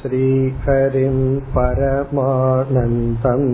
[0.00, 1.18] श्रीहरिं
[1.54, 3.48] परमानन्दम्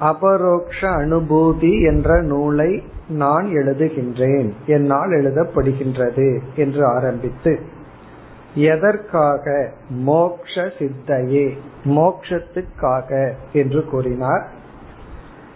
[0.00, 4.52] அபரோக்ஷ அனுபூதி என்ற நூலை நான் எழுதுகின்றேன்.
[4.66, 7.58] என்னால் எழுதப்படுகின்றது என்று ஆரம்பித்து
[8.54, 9.70] எதற்காக?
[9.90, 14.48] மோக்ஷ சித்தையே மோக்ஷத்துக்காக என்று கூறினார்.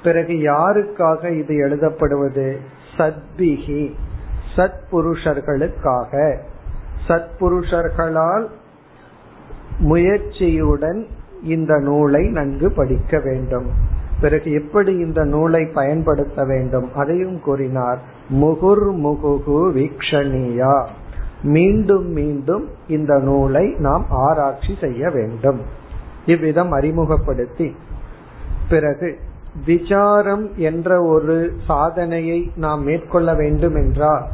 [0.02, 2.56] பிறகு யாருக்காக இது எழுதப்படுவது?
[3.00, 3.94] சத்பிகி
[4.56, 6.36] சத்புருஷர்களுக்காக.
[7.08, 8.46] சத்புருஷர்களால்
[9.82, 11.04] முயற்சியுடன்
[11.42, 13.66] இந்த நூலை நன்கு படிக்க வேண்டும்.
[14.20, 16.94] பிறகு எப்படி இந்த நூலை பயன்படுத்த வேண்டும்?
[16.94, 18.00] அதையும் கூறினார்
[18.30, 20.86] முகுர் முகுகு வீக்ஷணியா.
[21.42, 25.60] மீண்டும் மீண்டும் இந்த நூலை நாம் ஆராய்ச்சி செய்ய வேண்டும்.
[26.26, 27.76] இவ்விதம் அறிமுகப்படுத்தி
[28.68, 29.18] பிறகு
[29.66, 34.28] விசாரம் என்ற ஒரு சாதனையை நாம் மேற்கொள்ள வேண்டும் என்றால்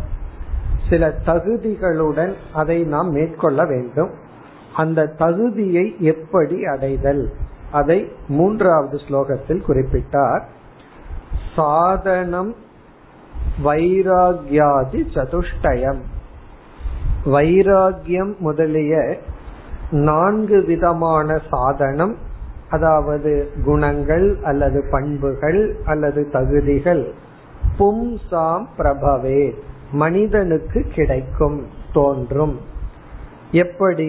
[0.91, 4.10] சில தகுதிகளுடன் அதை நாம் மேற்கொள்ள வேண்டும்.
[4.77, 7.32] அந்த தகுதியை எப்படி அடைதல்?
[7.72, 10.43] அதை மூன்றாவது ஸ்லோகத்தில் குறிப்பிட்டார்.
[11.56, 12.54] சாதனம்
[13.65, 16.00] வைராகியாதி சதுஷ்டயம்.
[17.25, 19.19] வைராகியம் முதலிய
[19.91, 22.16] நான்கு விதமான சாதனம்
[22.76, 23.32] அதாவது
[23.64, 27.04] குணங்கள் அல்லது பண்புகள் அல்லது தகுதிகள்.
[27.78, 29.54] பும்சாம் பிரபவே.
[29.92, 32.60] மனிதனுக்கு கிடைக்கும் தோன்றும்.
[33.53, 34.09] எப்படி?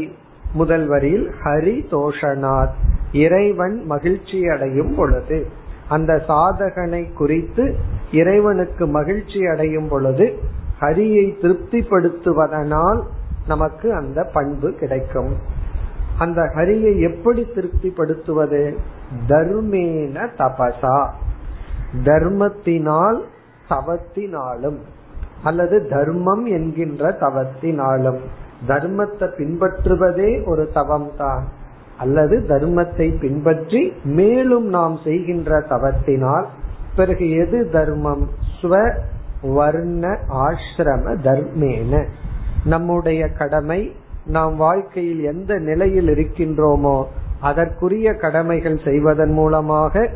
[0.53, 2.75] முதல் வரியில் ஹரி தோஷனாத்.
[3.11, 5.47] இறைவன் மகிழ்ச்சி அடையும் பொழுது.
[5.89, 7.75] அந்த சாதகனை குறித்து
[8.11, 10.39] இறைவனுக்கு மகிழ்ச்சி அடையும் பொழுது
[10.81, 13.01] ஹரியை திருப்திப்படுத்துவதனால்
[13.47, 15.35] நமக்கு அந்த பண்பு கிடைக்கும்.
[16.17, 18.75] அந்த ஹரியை எப்படி திருப்திப்படுத்துவது?
[19.27, 20.97] தர்மேன தபசா.
[22.03, 23.19] தர்மத்தினால்
[23.69, 24.77] தவத்தினாலும்
[25.43, 28.19] அல்லது தர்மம் என்கின்ற தவத்தினாலும்
[28.67, 31.43] தர்மத்தை பின்பற்றுவதே ஒரு தவம் தான்
[31.97, 36.45] அல்லது தர்மத்தை பின்பற்றி மேலும் நாம் செய்கின்ற தவத்தினால்
[36.95, 38.29] பிறகு எது தர்மம்?
[38.61, 38.91] ஸ்வ
[39.41, 42.03] வர்ண ஆசிரம தர்மேன.
[42.65, 43.95] நம்முடைய கடமை
[44.27, 46.97] நாம் வாழ்க்கையில் எந்த நிலையில் இருக்கின்றோமோ
[47.39, 50.09] அதற்குரிய கடமைகள் செய்வதன் மூலமாக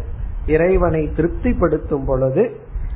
[0.45, 2.43] இறைவனை திருப்திப்படுத்தும் பொழுது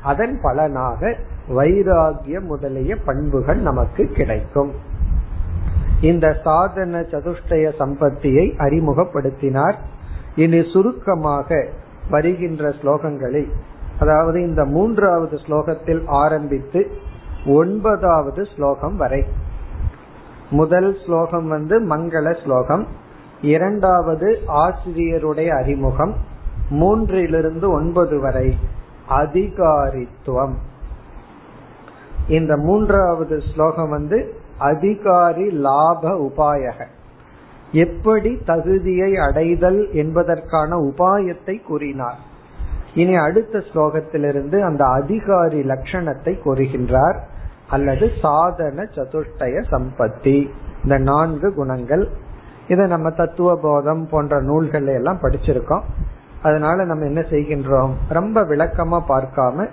[0.01, 1.01] அதன் பலனாக
[1.49, 4.71] வைராகிய முதலிய பண்புகள் நமக்கு கிடைக்கும்.
[6.01, 9.77] இந்த சாதன சதுஷ்டய சம்பத்தியை அறிமுகப்படுத்தினார்.
[10.35, 11.49] இனி சுருக்கமாக
[12.09, 13.49] வருகின்ற ஸ்லோகங்களில்
[13.99, 16.81] அதாவது இந்த மூன்றாவது ஸ்லோகத்தில் ஆரம்பித்து
[17.45, 19.21] ஒன்பதாவது ஸ்லோகம் வரை
[20.50, 22.88] முதல் ஸ்லோகம் வந்து மங்கள ஸ்லோகம்.
[23.42, 26.15] இரண்டாவது ஆசிரியருடைய அறிமுகம்.
[26.69, 28.57] மூன்றிலிருந்து ஒன்பது வரை
[29.09, 30.53] அதிகாரித்துவம்.
[32.27, 36.86] இந்த மூன்றாவது ஸ்லோகம் வந்து அதிகாரி லாப உபாயக.
[37.71, 42.18] எப்படி தகுதியை அடைதல் என்பதற்கான உபாயத்தை கூறினார்.
[42.94, 47.18] இனி அடுத்த ஸ்லோகத்திலிருந்து அந்த அதிகாரி லட்சணத்தை கூறுகின்றார்.
[47.69, 50.50] அல்லது சாதன சதுஷ்டய சம்பத்தி.
[50.83, 52.09] இந்த நான்கு குணங்கள்.
[52.67, 55.81] இதை நம்ம தத்துவ போதம் போன்ற நூல்கள் எல்லாம் படிச்சிருக்கோம்.
[56.41, 57.91] அதனால நம்ம என்ன செய்கின்றோம்?
[58.09, 59.69] ரொம்ப விளக்கமா பார்க்காம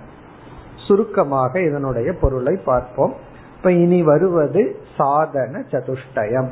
[0.87, 3.13] சுருக்கமாக இதனுடைய பொருளை பார்ப்போம்.
[3.57, 6.49] இப்ப இனி வருவது சாதன சதுஷ்டயம்.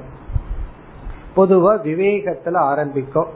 [1.35, 3.27] பொதுவா விவேகத்துல ஆரம்பிக்கும்.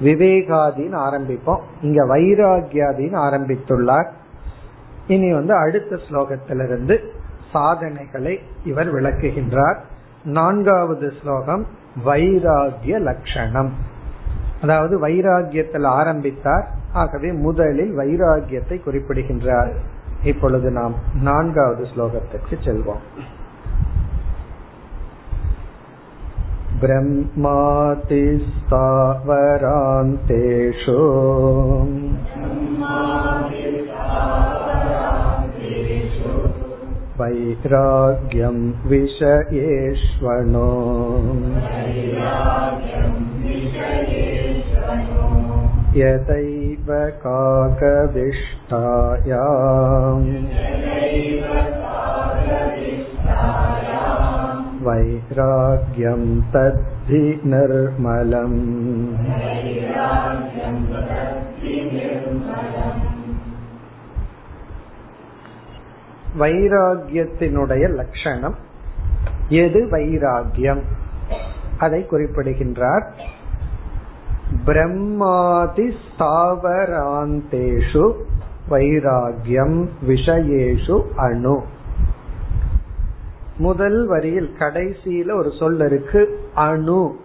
[0.00, 1.60] விவேகாதின்னு ஆரம்பிப்போம்.
[1.80, 4.08] இங்க வைராகியாதின்னு ஆரம்பித்துள்ளார்.
[5.06, 6.98] இனி வந்து அடுத்த ஸ்லோகத்திலிருந்து
[7.53, 8.33] சாதனைகளை
[8.63, 9.79] இவர் விளக்குகின்றார்
[10.31, 11.63] நான்காவது ஸ்லோகம்
[12.05, 13.71] வைராகிய லட்சணம்
[14.61, 19.73] அதாவது வைராகியத்தில் ஆரம்பித்தார் ஆகவே முதலில் வைராகியத்தை குறிப்பிடுகின்றார்
[20.23, 23.03] இப்பொழுது நாம் நான்காவது ஸ்லோகத்திற்கு செல்வோம்
[29.69, 30.99] ब्रह्मातिस्तावरान्तेषु
[37.18, 38.56] वैराग्यं
[38.90, 40.70] विषयेष्वनो
[46.00, 46.88] यदैव
[47.24, 48.34] काकविष्टायाम्
[54.86, 56.24] वैराग्यं
[56.54, 57.22] तद्धि
[57.52, 58.58] निर्मलम्
[66.38, 68.54] வைராகியத்தினுடைய லட்சணம்.
[69.48, 70.82] எது வைராகியம்
[71.78, 73.14] அதை குறிப்பிடுகின்றார்.
[74.64, 78.12] பிரம்மாதி ஸ்தாவராந்தேஷு
[78.70, 81.62] வைராகியம் விஷயேஷு அணு.
[83.56, 87.16] முதல் வரியில் கடைசியில ஒரு சொல் இருக்கு அணு.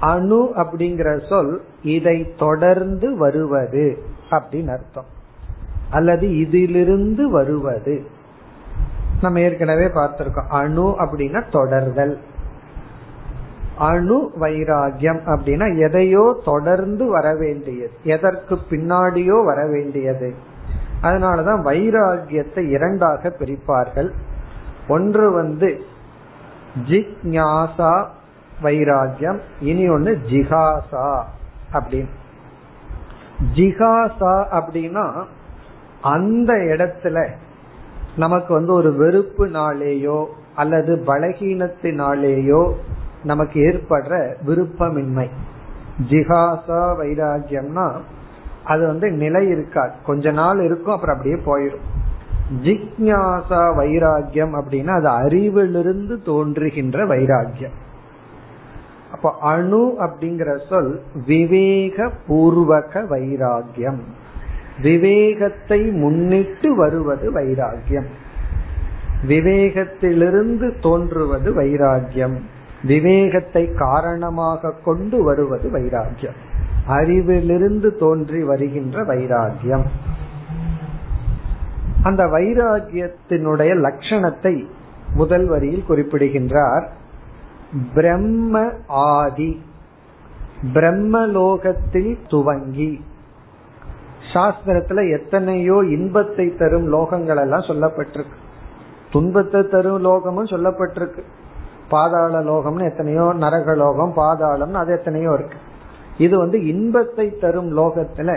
[0.00, 5.16] அணு அப்படிங்கிற சொல் இதை தொடர்ந்து வருவது அப்படின்னு அர்த்தம்.
[5.90, 8.06] அல்லது இதிலிருந்து வருவது.
[9.22, 10.48] நம்ம ஏற்கனவே பார்த்திருக்கோம்.
[10.48, 12.16] அணு அப்படின்னா தொடர்தல்.
[13.78, 20.34] அணு வைராகியம் அப்படின்னா எதையோ தொடர்ந்து வர வேண்டியது எதற்கு பின்னாடியோ வர வேண்டியது
[21.02, 24.10] அதனாலதான் வைராகியத்தை இரண்டாக பிரிப்பார்கள்.
[24.88, 25.80] ஒன்று வந்து
[26.88, 28.06] ஜிக்ஞாசா
[28.62, 31.22] வைராகியம் இனி ஒன்னு ஜிகாசா
[31.72, 32.08] அப்படின்னு.
[33.54, 35.24] ஜிகாசா அப்படின்னா
[36.00, 37.28] அந்த இடத்துல
[38.16, 42.72] நமக்கு வந்து ஒரு வெறுப்பு நாளேயோ அல்லது பலகீனத்தினாலேயோ
[43.22, 45.28] நமக்கு ஏற்படுற விருப்பமின்மை.
[46.10, 47.90] ஜிகாசா வைராகியம்னா
[48.64, 49.92] அது வந்து நிலை இருக்காது.
[50.06, 51.86] கொஞ்ச நாள் இருக்கும் அப்புறம் அப்படியே போயிடும்
[52.62, 57.76] ஜிக்ஞாசா வைராகியம் அப்படின்னா அது அறிவிலிருந்து தோன்றுகின்ற வைராகியம்
[59.12, 64.00] அப்ப அணு அப்படிங்கிற சொல் விவேக பூர்வக வைராகியம்
[64.82, 68.08] விவேகத்தை முன்னிட்டு வருவது வைராகியம்
[69.26, 72.36] விவேகத்திலிருந்து தோன்றுவது வைராகியம்
[72.82, 76.38] விவேகத்தை காரணமாக கொண்டு வருவது வைராகியம்
[76.88, 79.86] அறிவிலிருந்து தோன்றி வருகின்ற வைராகியம்
[82.02, 84.64] அந்த வைராகியத்தினுடைய லட்சணத்தை
[85.14, 86.92] முதல் வரியில் குறிப்பிடுகின்றார்.
[87.94, 89.62] பிரம்ம ஆதி.
[90.74, 93.04] பிரம்மலோகத்தில் துவங்கி.
[94.32, 98.36] சாஸ்திரத்துல எத்தனையோ இன்பத்தை தரும் லோகங்கள் எல்லாம் சொல்லப்பட்டிருக்கு.
[99.10, 101.22] துன்பத்தை தரும் லோகமும் சொல்லப்பட்டிருக்கு.
[101.88, 105.58] பாதாள லோகம்னு எத்தனையோ நரக லோகம் பாதாளம்னு அது எத்தனையோ இருக்கு.
[106.18, 108.30] இது வந்து இன்பத்தை தரும் லோகத்துல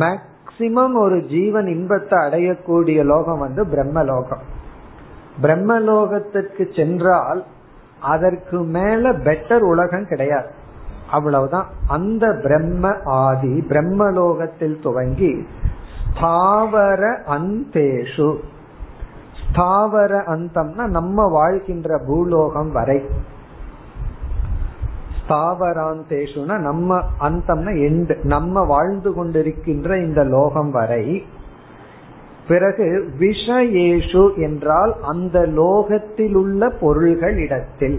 [0.00, 4.44] மேக்சிமம் ஒரு ஜீவன் இன்பத்தை அடையக்கூடிய லோகம் வந்து பிரம்ம லோகம்
[5.42, 7.40] பிரம்மலோகத்திற்கு சென்றால்
[8.14, 10.50] அதற்கு மேல பெட்டர் உலகம் கிடையாது.
[11.12, 11.68] அவ்வளவுதான்.
[11.88, 15.32] அந்த பிரம்ம ஆதி பிரம்மலோகத்தில் துவங்கி
[16.14, 18.30] ஸ்தாவர அந்தேஷு.
[19.42, 22.98] ஸ்தாவர அந்தம்னா நம்ம வாழ்கின்ற பூலோகம் வரை.
[25.22, 31.24] ஸ்தாவராந்தேஷுனா நம்ம அந்தம்னா எண்டு நம்ம வாழ்ந்து கொண்டிருக்கின்ற இந்த லோகம் வரை.
[32.48, 32.86] பிறகு
[33.18, 37.98] விஷயேஷு என்றால் அந்த லோகத்தில் உள்ள பொருள்கள் இடத்தில்.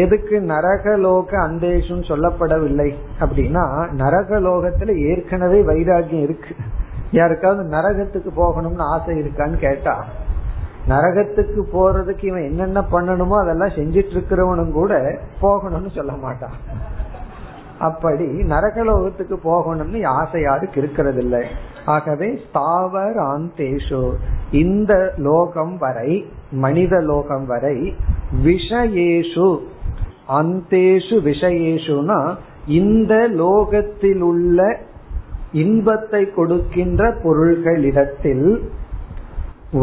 [0.00, 3.64] எதுக்கு நரகலோக அந்தேஷம் சொல்லப்படவில்லை அப்படின்னா
[4.02, 6.54] நரகலோகத்துல ஏற்கனவே வைராகியம் இருக்கு.
[7.10, 10.04] யாருக்காவது நரகத்துக்கு போகணும்னு ஆசை இருக்கான்னு கேட்டா
[10.88, 16.56] நரகத்துக்கு போறதுக்கு இவன் என்னென்ன பண்ணணுமோ அதெல்லாம் செஞ்சிட்டு இருக்கிறவனும் கூட போகணும்னு சொல்ல மாட்டான்.
[17.78, 21.42] அப்படி நரகலோகத்துக்கு போகணும்னு ஆசை யாருக்கு இருக்கிறது இல்லை
[21.84, 24.02] ஆகவே ஸ்தாவர் ஆந்தேஷோ
[24.50, 26.12] இந்த லோகம் வரை
[26.64, 27.76] மனித லோகம் வரை
[28.44, 29.48] விஷயேஷு
[30.32, 32.18] அந்தேஷு விஷயேஷுனா
[32.74, 34.58] இந்த லோகத்தில் உள்ள
[35.54, 38.46] இன்பத்தை கொடுக்கின்ற பொருள்களிடத்தில்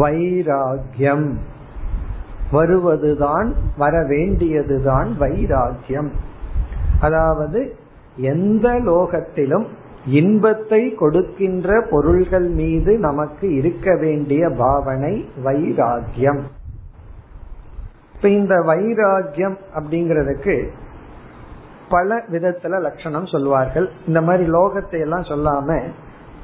[0.00, 1.28] வைராகியம்
[2.50, 6.10] வருவதுதான் வர வேண்டியதுதான் வைராகியம்
[7.00, 7.60] அதாவது
[8.28, 9.66] எந்த லோகத்திலும்
[10.14, 15.14] இன்பத்தை கொடுக்கின்ற பொருள்கள் மீது நமக்கு இருக்க வேண்டிய பாவனை
[15.44, 16.40] வைராகியம்
[18.20, 20.68] இப்ப இந்த வைராகியம் அப்படிங்கிறதுக்கு
[21.88, 23.90] பல விதத்துல லட்சணம் சொல்வார்கள்.
[24.06, 25.82] இந்த மாதிரி லோகத்தை எல்லாம் சொல்லாம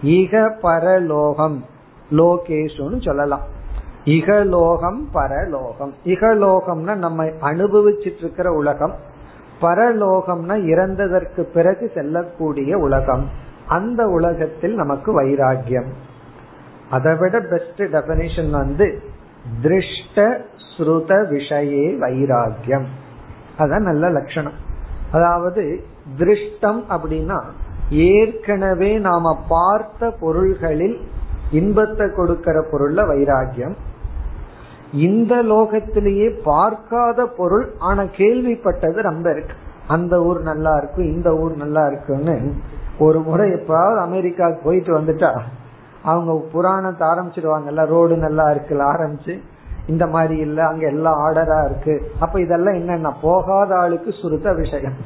[0.03, 1.65] இக பரலோகம்
[2.11, 3.41] லோகேஷுன்னு சொல்லலாம்.
[4.05, 5.95] இகலோகம் பரலோகம்.
[6.05, 8.95] இகலோகம்னா நம்ம அனுபவிச்சிட்டு இருக்கிற உலகம்.
[9.61, 13.29] பரலோகம்னா இறந்ததற்கு பிறகு செல்லக்கூடிய உலகம்.
[13.67, 15.89] அந்த உலகத்தில் நமக்கு வைராகியம்
[16.91, 19.15] அதை விட பெஸ்ட் டெபனிஷன் வந்து
[19.63, 22.87] திருஷ்ட ஸ்ருத விஷயே வைராகியம்
[23.59, 24.57] அதான் நல்ல லட்சணம்.
[25.13, 25.63] அதாவது
[26.19, 27.43] திருஷ்டம் அப்படின்னா
[27.91, 30.97] ஏற்கனவே நாம பார்த்த பொருள்களில்
[31.51, 33.77] இன்பத்தை கொடுக்கிற பொருள்ல வைராகியம்
[34.93, 39.55] இந்த லோகத்திலேயே பார்க்காத பொருள் ஆனா கேள்விப்பட்டது ரொம்ப இருக்கு.
[39.89, 42.53] அந்த ஊர் நல்லா இருக்கும் இந்த ஊர் நல்லா இருக்குன்னு
[42.99, 45.33] ஒரு முறை எப்பாவது அமெரிக்காவுக்கு போயிட்டு வந்துட்டா
[46.07, 49.35] அவங்க புராணத்தை ஆரம்பிச்சிடுவாங்கல்ல ரோடு நல்லா இருக்குல்ல ஆரம்பிச்சு
[49.87, 51.95] இந்த மாதிரி இல்ல அங்க எல்லாம் ஆர்டரா இருக்கு.
[52.21, 54.97] அப்ப இதெல்லாம் என்னன்னா போகாத ஆளுக்கு சுருத்த விஷயம்.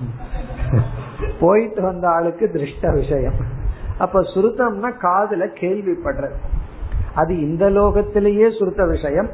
[1.41, 3.39] போயிட்டு வந்த ஆளுக்கு திருஷ்ட விஷயம்.
[3.99, 6.39] அப்ப சுருத்தம்னா காதுல கேள்விப்படுறது
[7.15, 9.31] அது இந்த லோகத்திலேயே சுருத்த விஷயம்.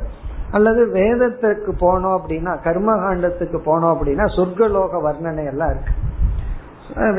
[0.50, 5.94] அல்லது வேதத்துக்கு போனோம் அப்படின்னா கர்மகாண்டத்துக்கு போனோம் அப்படின்னா சொர்க்கலோக வர்ணனை எல்லாம் இருக்கு.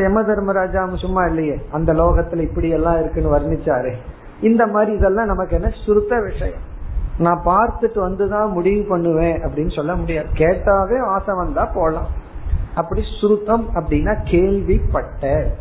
[0.04, 3.92] யம தர்மராஜா சும்மா இல்லையே அந்த லோகத்துல இப்படி எல்லாம் இருக்குன்னு வர்ணிச்சாரு.
[4.42, 5.74] இந்த மாதிரி இதெல்லாம் நமக்கு என்ன?
[5.86, 6.76] சுருத்த விஷயம்.
[7.18, 10.28] நான் பார்த்துட்டு வந்துதான் முடிவு பண்ணுவேன் அப்படின்னு சொல்ல முடியாது.
[10.34, 12.08] கேட்டாவே ஆசை வந்தா போலாம்.
[12.76, 15.52] அப்படி சுருத்தம் அப்படின்னா கேள்விப்பட்ட.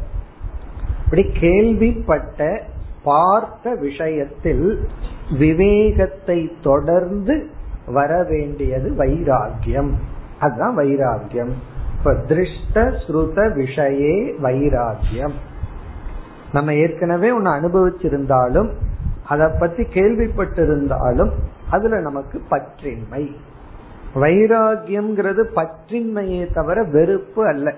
[1.05, 2.61] அப்படி கேள்விப்பட்ட
[3.05, 4.89] பார்த்த விஷயத்தில்
[5.39, 7.47] விவேகத்தை தொடர்ந்து
[7.87, 9.91] வர வேண்டியது வைராகியம்
[10.41, 11.53] அதுதான் வைராகியம்
[11.99, 15.33] இப்ப திருஷ்ட ஸ்ருத விஷயே வைராகியம்
[16.57, 18.69] நம்ம ஏற்கனவே ஒன்னு அனுபவிச்சிருந்தாலும்
[19.29, 21.31] அதை பத்தி கேள்விப்பட்டிருந்தாலும்
[21.71, 23.25] அதுல நமக்கு பற்றின்மை.
[24.15, 27.75] வைராகியம்ங்கிறது பற்றின்மையே தவிர வெறுப்பு அல்ல.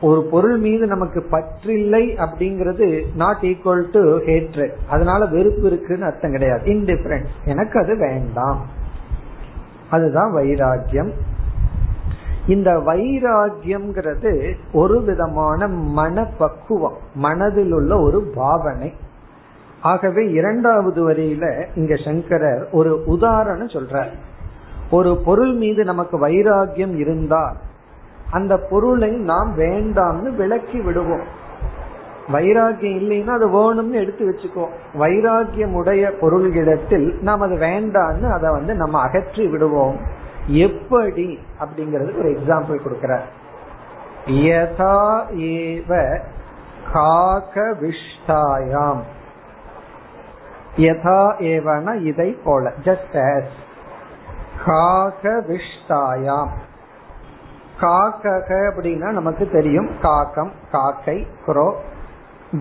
[0.00, 6.64] ஒரு பொருள் மீது நமக்கு பற்றில்லை அப்படிங்கிறது நாட் ஈக்குவல் டு ஹேட்ரு அதனால வெறுப்பு இருக்குன்னு அர்த்தம் கிடையாது.
[6.64, 8.60] இன்டிஃபரன்ஸ் எனக்கு அது வேண்டாம்.
[9.90, 11.12] அதுதான் வைராகியம்
[12.46, 18.94] இந்த வைராகியம்ங்கிறது ஒரு விதமான மனப்பக்குவம் மனதில் உள்ள ஒரு பாவனை.
[19.80, 24.12] ஆகவே இரண்டாவது வரியில இங்க சங்கரர் ஒரு உதாரணம் சொல்றார்.
[24.90, 27.56] ஒரு பொருள் மீது நமக்கு வைராகியம் இருந்தால்
[28.30, 31.42] அந்த பொருளை நாம் வேண்டாம்னு விளக்கி விடுவோம்.
[32.32, 34.74] வைராகியம் இல்லைன்னா அது வேணும்னு எடுத்து வச்சுக்குவோம்.
[34.98, 40.22] வைராகியம் உடைய பொருள்களிடத்தில் நாம் அது வேண்டாம்னு அதை வந்து நம்ம அகற்றி விடுவோம்.
[40.46, 43.24] எப்படி அப்படிங்கறதுக்கு ஒரு எக்ஸாம்பிள் கொடுக்கிறார்.
[44.26, 46.20] யதா ஏவ
[46.92, 49.00] காக விஷ்டாயாம்.
[50.76, 53.52] யதா ஏவன இதை போல ஜஸ்ட் ஆஸ்
[54.64, 56.48] காக விஷ்டாயாம்.
[57.80, 61.74] காக்கக அப்படின்னா நமக்கு தெரியும் காக்கம் காக்கை குரோ.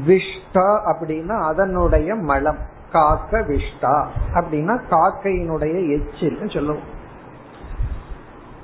[0.07, 2.57] விஷ்டா அப்படின்னா அதனுடைய மலம்.
[2.91, 7.01] காக்க விஷ்டா அப்படின்னா காக்கையினுடைய எச்சில் சொல்லுவோம்.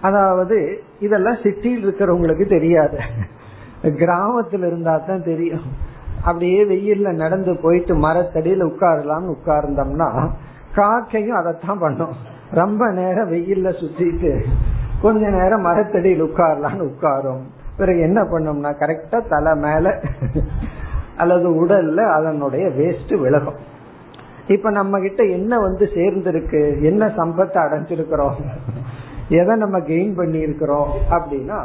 [0.01, 0.57] அதாவது
[0.99, 2.97] இதெல்லாம் சிட்டியில் இருக்கிறவங்களுக்கு தெரியாது.
[3.83, 5.65] கிராமத்துல இருந்தா தான் தெரியும்.
[6.23, 10.29] அப்படியே வெயில்ல நடந்து போயிட்டு மரத்தடியில உட்காரலாம்னு உட்கார்ந்தோம்னா
[10.75, 12.13] காக்கையும் அதைத்தான் பண்ணும்.
[12.51, 14.31] ரொம்ப நேரம் வெயில்ல சுத்திட்டு
[15.01, 17.43] கொஞ்ச நேரம் மரத்தடியில் உட்காரலாம்னு உட்காரும்.
[17.77, 19.99] பிறகு என்ன பண்ணோம்னா கரெக்டா தலை மேல
[21.17, 23.59] அல்லது உடல்ல அதனுடைய வேஸ்ட் விலகும்.
[24.47, 26.81] இப்ப நம்ம கிட்ட என்ன வந்து சேர்ந்திருக்கு?
[26.81, 28.37] என்ன சம்பத்தை அடைஞ்சிருக்கிறோம்?
[29.29, 31.57] எதை நம்ம கெயின் பண்ணி இருக்கிறோம் அப்படின்னா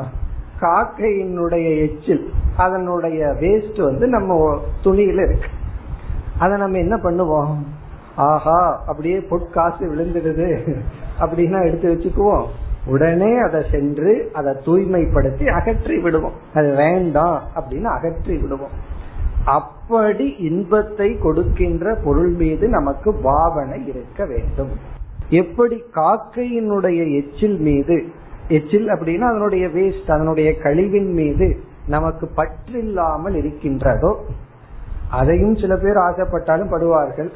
[0.60, 5.48] காக்கையினுடைய எச்சில் அதனுடைய வேஸ்ட் வந்து நம்ம துணியில இருக்கு.
[6.38, 7.54] அதை நம்ம என்ன பண்ணுவோம்?
[8.16, 10.48] ஆஹா அப்படியே பொற்காசு விழுந்துடுது
[11.20, 12.46] அப்படின்னா எடுத்து வச்சுக்குவோம்.
[12.86, 16.36] உடனே அதை சென்று அதை தூய்மைப்படுத்தி அகற்றி விடுவோம்.
[16.54, 18.74] அது வேண்டாம் அப்படின்னு அகற்றி விடுவோம்.
[19.44, 24.74] அப்படி இன்பத்தை கொடுக்கின்ற பொருள் மீது நமக்கு பாவனை இருக்க வேண்டும்.
[25.30, 28.04] எப்படி காக்கையினுடைய எச்சில் மீது
[28.48, 34.24] எச்சில் அப்படின்னா அதனுடைய வேஸ்ட் அதனுடைய கழிவின் மீது நமக்கு பற்றில்லாமல் இருக்கின்றதோ
[35.10, 37.30] அதையும் சில பேர் ஆசைப்பட்டாலும் படுவார்கள்.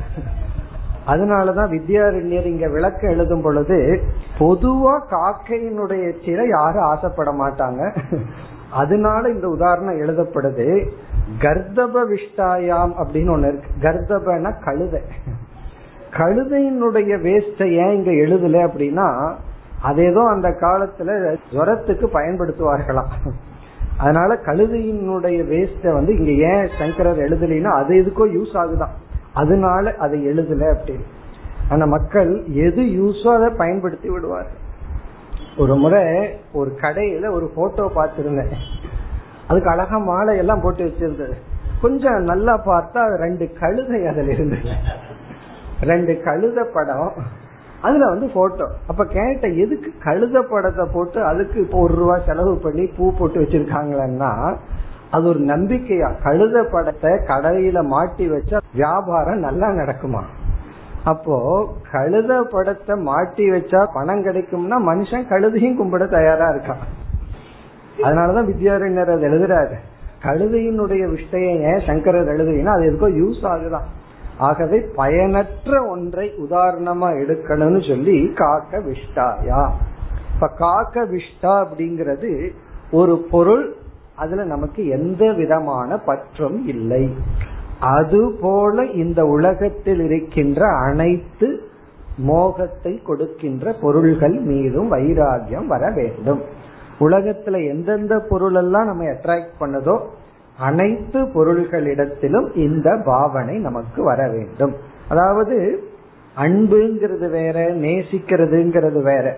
[1.06, 4.00] அதனாலதான் வித்யாரண்யர் இங்க விளக்க எழுதும் பொழுது
[4.38, 7.96] பொதுவா காக்கையினுடைய எச்சில யாரும் ஆசைப்பட மாட்டாங்க.
[8.70, 10.88] அதனால இந்த உதாரணம் எழுதப்படுது
[11.38, 13.70] கர்தப விஷ்டாயாம் அப்படின்னு ஒண்ணு இருக்கு.
[13.80, 15.00] கர்தபன கழுதை.
[16.16, 19.34] கழுதையினுடைய வேஸ்ட ஏன் இங்க எழுதல அப்படின்னா
[19.82, 23.12] அது ஏதோ அந்த காலத்துல ஜுரத்துக்கு பயன்படுத்துவார்களாம்.
[23.98, 28.94] அதனால கழுதையினுடைய வேஸ்ட வந்து இங்க ஏன் சங்கரர் எழுதலைன்னா அது எதுக்கோ யூஸ் ஆகுதான்.
[29.32, 31.06] அதனால அதை எழுதல அப்படின்னு.
[31.70, 34.46] ஆனா மக்கள் எது யூஸோ அதை பயன்படுத்தி விடுவார்
[35.58, 36.02] ஒரு முறை
[36.52, 38.52] ஒரு கடையில ஒரு போட்டோ பார்த்திருந்தேன்.
[39.46, 41.34] அதுக்கு அழகா மாலை எல்லாம் போட்டு வச்சிருந்தது.
[41.80, 44.70] கொஞ்சம் நல்லா பார்த்தா ரெண்டு கழுதை அதில் இருந்தது.
[45.80, 47.12] ரெண்டு கழுத படம்
[47.82, 52.86] அதுல வந்து போட்டோ அப்ப கேட்ட எதுக்கு கழுத படத்தை போட்டு அதுக்கு இப்போ ஒரு ரூபா செலவு பண்ணி
[52.96, 54.56] பூ போட்டு வச்சிருக்காங்களன்னா
[55.10, 56.08] அது ஒரு நம்பிக்கையா.
[56.24, 60.22] கழுத படத்தை கடையில மாட்டி வச்சா வியாபாரம் நல்லா நடக்குமா?
[61.04, 61.36] அப்போ
[61.92, 66.82] கழுத படத்தை மாட்டி வச்சா பணம் கிடைக்கும்னா மனுஷன் கழுதையும் கும்பிட தயாரா இருக்கான்.
[68.02, 69.76] அதனாலதான் வித்யாரண்யர் அது எழுதுறாரு.
[70.22, 73.84] கழுதையினுடைய விஷயம் ஏன் சங்கரர் எழுதுறீங்கன்னா அது எதுக்கோ யூஸ் ஆகுதான்.
[74.38, 79.70] ஆகவே பயனற்ற ஒன்றை உதாரணமா எடுக்கணும்னு சொல்லி காக்க விஷ்டாயா
[80.34, 82.50] இப்ப காக்க விஷ்டா அப்படிங்கிறது
[82.90, 83.74] ஒரு பொருள்
[84.16, 87.14] அதுல நமக்கு எந்த விதமான பற்றும் இல்லை.
[87.80, 91.60] அதுபோல இந்த உலகத்தில் இருக்கின்ற அனைத்து
[92.16, 96.40] மோகத்தை கொடுக்கின்ற பொருள்கள் மீதும் வைராகியம் வர வேண்டும்.
[97.00, 100.00] உலகத்துல எந்தெந்த பொருள் எல்லாம் நம்ம அட்ராக்ட் பண்ணதோ
[100.58, 104.74] அனைத்து பொருள்களிடத்திலும் இந்த பாவனை நமக்கு வர வேண்டும்.
[105.08, 105.82] அதாவது
[106.36, 109.36] அன்புங்கிறது வேற நேசிக்கிறதுங்கிறது வேற.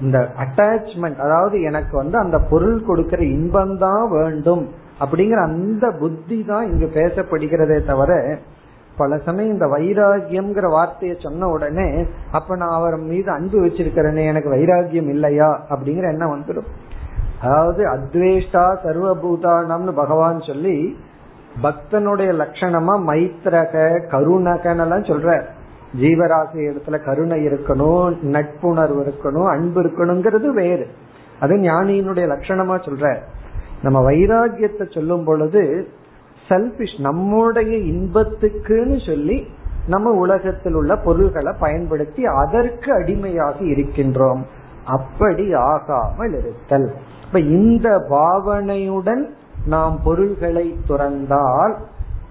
[0.00, 4.68] இந்த அட்டாச்மெண்ட் அதாவது எனக்கு வந்து அந்த பொருள் கொடுக்கிற இன்பம் தான் வேண்டும்
[5.00, 8.38] அப்படிங்கிற அந்த புத்தி தான் இங்கு பேசப்படுகிறதே தவிர
[8.96, 15.08] பல சமயம் இந்த வைராகியம்ங்கிற வார்த்தையை சொன்ன உடனே அப்ப நான் அவர் மீது அன்பு வச்சிருக்கிறேனே எனக்கு வைராகியம்
[15.08, 15.66] இல்லையா?
[15.70, 16.68] அப்படிங்கிற எண்ணம் வந்துடும்.
[17.44, 20.76] அதாவது அத்வேஷ்டா சர்வபூதானம்னு பகவான் சொல்லி
[21.62, 23.82] பக்தனுடைய லட்சணமா மைத்ரக
[24.12, 25.44] கருணகன் எல்லாம் சொல்ற
[26.00, 30.86] ஜீவராசி இடத்துல கருணை இருக்கணும் நட்புணர்வு இருக்கணும் அன்பு இருக்கணுங்கிறது வேறு.
[31.40, 33.16] அது ஞானியினுடைய லட்சணமா சொல்ற
[33.82, 35.88] நம்ம வைராகியத்தை சொல்லும் பொழுது
[36.48, 39.48] செல்பிஷ் நம்முடைய இன்பத்துக்குன்னு சொல்லி
[39.86, 44.42] நம்ம உலகத்தில் உள்ள பொருள்களை பயன்படுத்தி அதற்கு அடிமையாக இருக்கின்றோம்.
[44.86, 46.88] அப்படி ஆகாமல் இருத்தல்.
[47.34, 49.22] இப்ப இந்த பாவனையுடன்
[49.66, 51.76] நாம் பொருள்களை துறந்தால்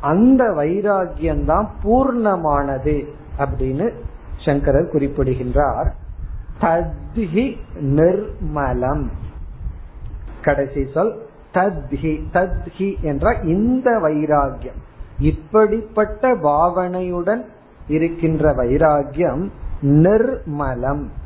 [0.02, 3.08] அந்த வைராகியம் தான் பூர்ணமானது
[3.40, 3.92] அப்படின்னு
[4.46, 5.94] சங்கரர் குறிப்பிடுகின்றார்.
[6.62, 9.10] தத்ஹி நிர்மலம்.
[10.44, 14.82] கடைசி சொல் தத்ஹி தத்ஹி என்ற இந்த வைராகியம்
[15.20, 17.46] இப்படிப்பட்ட பாவனையுடன்
[17.88, 19.50] இருக்கின்ற வைராகியம்
[19.82, 21.22] நிர்மலம்.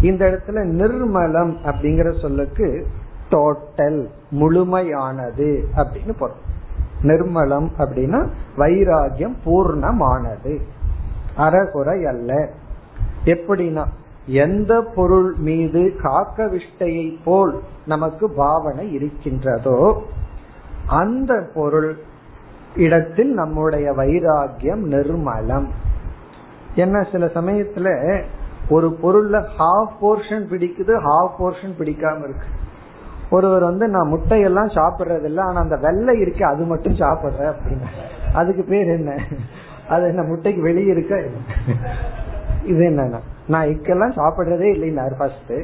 [0.00, 2.86] இந்த இடத்துல நிர்மலம் அப்படிங்கிற சொல்லுக்கு
[3.30, 6.36] டோட்டல் முழுமையானது அப்படின்னு பொருள்.
[7.02, 10.60] நிர்மலம் அப்படின்னா வைராகியம் பூர்ணமானது.
[11.36, 12.48] அறகுறை அல்ல.
[13.24, 13.84] எப்படின்னா
[14.26, 20.02] எந்த பொருள் மீது காக்க விஷ்டையை போல் நமக்கு பாவனை இருக்கின்றதோ
[20.86, 21.98] அந்த பொருள்
[22.76, 25.68] இடத்தில் நம்முடைய வைராகியம் நிர்மலம்.
[26.74, 28.22] என்ன சில சமயத்துல
[28.68, 32.48] ஒரு பொருள்ல ஹாஃப் போர்ஷன் பிடிக்குது ஹாஃப் போர்ஷன் பிடிக்காம இருக்கு.
[33.30, 37.88] ஒருவர் வந்து நான் முட்டையெல்லாம் சாப்பிடுறது இல்லை ஆனா அந்த வெள்ளை இருக்கு அது மட்டும் சாப்பிடுறேன் அப்படின்னு.
[38.34, 39.18] அதுக்கு பேர் என்ன?
[39.88, 41.22] அது என்ன முட்டைக்கு வெளியே இருக்க?
[42.64, 45.54] இது என்னன்னா நான் எக்கெல்லாம் சாப்பிடுறதே இல்லைன்னாரு ஃபர்ஸ்ட்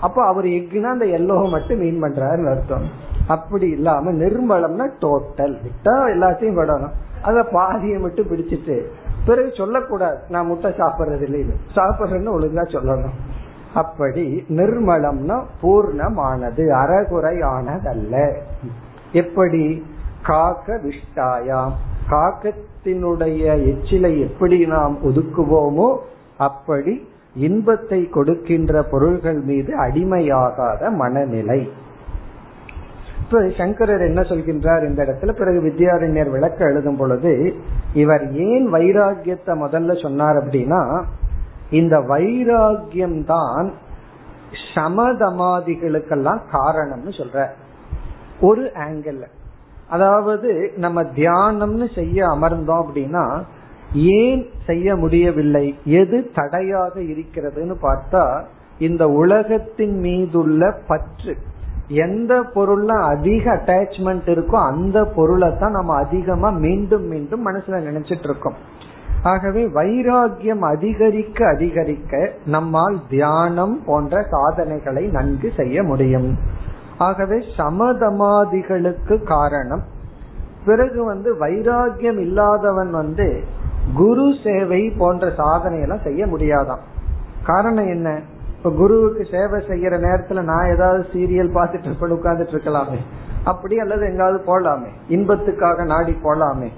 [0.00, 2.86] அப்போ அவர் எக்னா அந்த எல்லோவை மட்டும் மீன் பண்றாருன்னு அர்த்தம்.
[3.26, 6.92] அப்படி இல்லாம நிர்மலம்னா டோட்டல் விட்டா எல்லாத்தையும் விடணும்.
[7.22, 8.76] அத பாதியை மட்டும் பிடிச்சிட்டு
[9.26, 10.18] பிறகு சொல்லக்கூடாது.
[10.28, 11.42] நான் முட்டை சாப்பிடுறது இல்லை
[11.74, 13.16] சாப்பிடுறேன்னு ஒழுங்கா சொல்லணும்.
[13.74, 18.14] அப்படி நிர்மலம்னா பூர்ணமானது அறகுறையானதல்ல.
[19.12, 19.64] எப்படி?
[20.22, 21.74] காக்க விஷ்டாயாம்
[22.10, 25.88] காக்கத்தினுடைய எச்சிலை எப்படி நாம் ஒதுக்குவோமோ
[26.38, 26.94] அப்படி
[27.34, 31.60] இன்பத்தை கொடுக்கின்ற பொருள்கள் மீது அடிமையாகாத மனநிலை.
[33.28, 35.32] இப்ப சங்கரர் என்ன சொல்கின்றார் இந்த இடத்துல?
[35.32, 37.54] பிறகு வித்யாரண்யர் விளக்க எழுதும் பொழுது
[37.92, 41.04] இவர் ஏன் வைராகியத்தை முதல்ல சொன்னார் அப்படின்னா
[41.70, 43.72] இந்த வைராகியம் தான்
[44.74, 47.46] சமதமாதிகளுக்கெல்லாம் காரணம்னு சொல்ற
[48.40, 49.20] ஒரு ஆங்கிள்
[49.88, 53.42] அதாவது நம்ம தியானம்னு செய்ய அமர்ந்தோம் அப்படின்னா
[53.94, 55.78] ஏன் செய்ய முடியவில்லை?
[55.84, 58.44] எது தடையாக இருக்கிறதுன்னு பார்த்தா
[58.78, 61.36] இந்த உலகத்தின் மீதுள்ள பற்று.
[61.88, 68.54] எந்த பொருள்ல அதிக அட்டாச்மெண்ட் இருக்கோ அந்த பொருளை தான் நம்ம அதிகமா மீண்டும் மீண்டும் மனசுல நினைச்சிட்டு இருக்கோம்
[69.22, 76.38] ஆகவே வைராகியம் அதிகரிக்க அதிகரிக்க நம்மால் தியானம் போன்ற சாதனைகளை நன்கு செய்ய முடியும்.
[76.98, 79.82] ஆகவே சமதமாதிகளுக்கு காரணம்
[80.64, 83.42] பிறகு வந்து வைராகியம் இல்லாதவன் வந்து
[83.94, 86.78] குரு சேவை போன்ற சாதனை எல்லாம் செய்ய முடியாதாம்.
[87.44, 88.20] காரணம் என்ன?
[88.56, 92.96] இப்ப குருவுக்கு சேவை செய்யற நேரத்துல நான் ஏதாவது சீரியல் பார்த்துட்டு இருப்பேன் உட்கார்ந்துட்டு இருக்கலாமே.
[93.44, 94.88] அப்படி அல்லது எங்காவது போலாமே.
[95.08, 96.68] இன்பத்துக்காக நாடி போலாமே.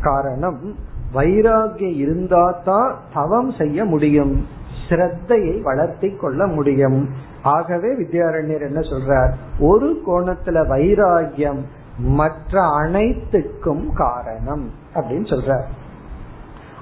[0.00, 0.74] காரணம்
[1.14, 4.46] வைராகியம் இருந்தா தான் தவம் செய்ய முடியும்.
[4.88, 7.08] சிரத்தையை வளர்த்தி கொள்ள முடியும்.
[7.42, 9.30] ஆகவே வித்யாரண்யர் என்ன சொல்றார்?
[9.58, 11.60] ஒரு கோணத்துல வைராகியம்
[11.98, 15.64] மற்ற அனைத்துக்கும் காரணம் அப்படின்னு சொல்றார்.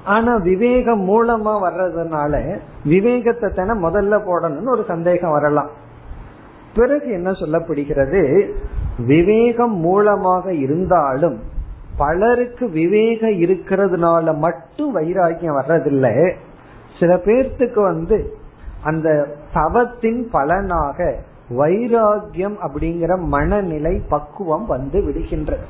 [0.09, 5.71] ஆனா விவேகம் மூலமா வர்றதுனால விவேகத்தை தானே முதல்ல போடணும்னு ஒரு சந்தேகம் வரலாம்.
[6.75, 8.51] பிறகு என்ன சொல்லப்படுகிறது?
[9.07, 11.39] விவேகம் மூலமாக இருந்தாலும்
[11.97, 16.35] பலருக்கு விவேகம் இருக்கிறதுனால மட்டும் வைராக்கியம் வர்றதில்லை.
[17.01, 18.37] சில பேர்த்துக்கு வந்து
[18.83, 21.17] அந்த தவத்தின் பலனாக
[21.51, 25.67] வைராகியம் அப்படிங்கிற மனநிலை பக்குவம் வந்து விடுகின்றது.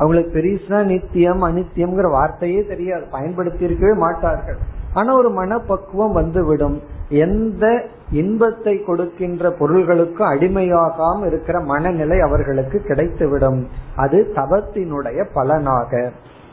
[0.00, 3.06] அவங்களுக்கு பெருசா நித்தியம் அனித்தியம்ங்கிற வார்த்தையே தெரியாது.
[3.10, 4.56] பயன்படுத்தி இருக்கவே மாட்டார்கள்.
[4.94, 6.80] ஆனா ஒரு மனப்பக்குவம் வந்துவிடும்.
[7.08, 13.64] எந்த இன்பத்தை கொடுக்கின்ற பொருள்களுக்கும் அடிமையாகாம இருக்கிற மனநிலை அவர்களுக்கு கிடைத்துவிடும்.
[13.96, 16.10] அது தவத்தினுடைய பலனாக.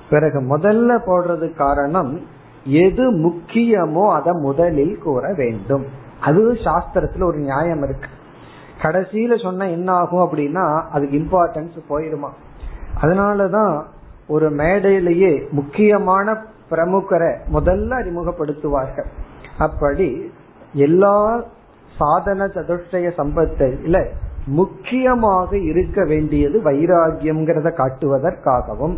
[0.10, 2.21] பிறகு முதல்ல போடுறது காரணம்
[2.63, 5.86] எது முக்கியமோ அதை முதலில் கூற வேண்டும்.
[6.21, 8.10] அது சாஸ்திரத்துல ஒரு நியாயம் இருக்கு.
[8.81, 12.29] கடைசியில சொன்ன என்ன ஆகும் அப்படின்னா அதுக்கு இம்பார்ட்டன்ஸ் போயிருமா?
[13.02, 13.86] அதனாலதான்
[14.28, 16.38] ஒரு மேடையிலேயே முக்கியமான
[16.71, 19.10] பிரமுகரை முதல்ல அறிமுகப்படுத்துவார்கள்.
[19.58, 20.32] அப்படி
[20.73, 21.45] எல்லா
[21.95, 24.06] சாதன சதுஷ்டய சம்பத்தில
[24.45, 28.97] முக்கியமாக இருக்க வேண்டியது வைராகியம்ங்கிறத காட்டுவதற்காகவும்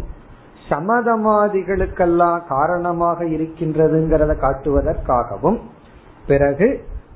[0.70, 5.60] சமதமாதிகளுக்கெல்லாம் காரணமாக இருக்கின்றதுங்கிறத காட்டுவதற்காகவும்
[6.28, 6.68] பிறகு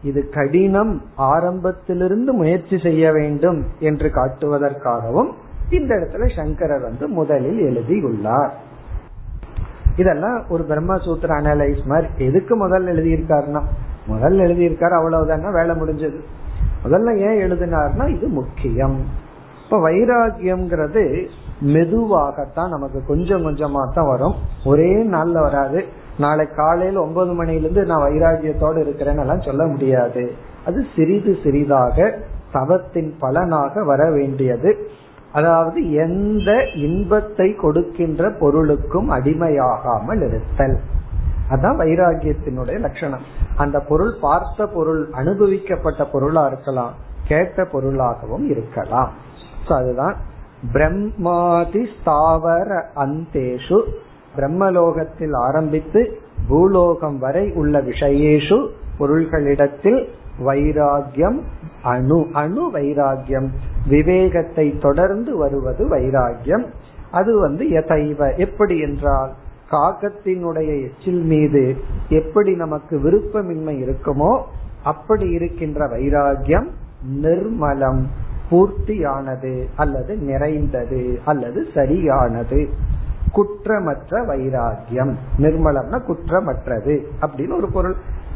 [0.01, 5.31] இது கடினம் ஆரம்பத்திலிருந்து முயற்சி செய்ய வேண்டும் என்று காட்டுவதற்காகவும்
[5.69, 8.54] இந்த இடத்துல சங்கரர் வந்து முதலில் எழுதியுள்ளார்.
[9.95, 13.62] இதெல்லாம் ஒரு பிரம்மசூத்திர அனலைஸ் மாதிரி எதுக்கு முதல்ல எழுதியிருக்காருன்னா
[14.10, 16.19] முதல்ல எழுதியிருக்காரு அவ்வளவுதானா வேலை முடிஞ்சது.
[16.84, 19.06] முதல்ல ஏன் எழுதினார்னா இது முக்கியம்.
[19.63, 21.28] இப்ப வைராகியம்ங்கிறது
[21.62, 24.36] மெதுவாகத்தான் நமக்கு கொஞ்சம் கொஞ்சமா தான் வரும்.
[24.65, 25.86] ஒரே நாள்ல வராது.
[26.17, 30.32] நாளை காலையில ஒன்பது மணில இருந்து நான் வைராகியத்தோடு இருக்கிறேன்னு எல்லாம் சொல்ல முடியாது.
[30.65, 32.17] அது சிறிது சிறிதாக
[32.52, 34.88] தவத்தின் பலனாக வர வேண்டியது.
[35.33, 36.51] அதாவது எந்த
[36.87, 40.75] இன்பத்தை கொடுக்கின்ற பொருளுக்கும் அடிமையாகாமல் இருத்தல்.
[41.51, 43.25] அதான் வைராகியத்தினுடைய லட்சணம்.
[43.55, 46.93] அந்த பொருள் பார்த்த பொருள் அனுபவிக்கப்பட்ட பொருளா இருக்கலாம்
[47.27, 49.11] கேட்ட பொருளாகவும் இருக்கலாம்.
[49.67, 50.15] அதுதான்
[50.73, 53.79] பிரம்மாதி ஸ்தாவர அந்தேஷு.
[54.37, 56.01] பிரம்மலோகத்தில் ஆரம்பித்து
[56.47, 58.57] பூலோகம் வரை உள்ள விஷயேஷு
[58.99, 59.99] பொருள்களிடத்தில்
[60.45, 61.39] வைராகியம்
[61.83, 63.49] அணு அணு வைராகியம்
[63.87, 66.65] விவேகத்தை தொடர்ந்து வருவது வைராகியம்
[67.11, 69.31] அது வந்து எதைவ எப்படி என்றால்
[69.71, 71.63] காகத்தினுடைய எச்சில் மீது
[72.09, 74.33] எப்படி நமக்கு விருப்பமின்மை இருக்குமோ
[74.83, 76.67] அப்படி இருக்கின்ற வைராகியம்
[77.21, 78.03] நிர்மலம்
[78.51, 82.59] பூர்த்தியானது அல்லது நிறைந்தது அல்லது சரியானது.
[83.31, 87.95] குற்றமற்ற வைராகியம் நிர்மலம்னா குற்றமற்றது அப்படின்னு ஒரு பொருள்.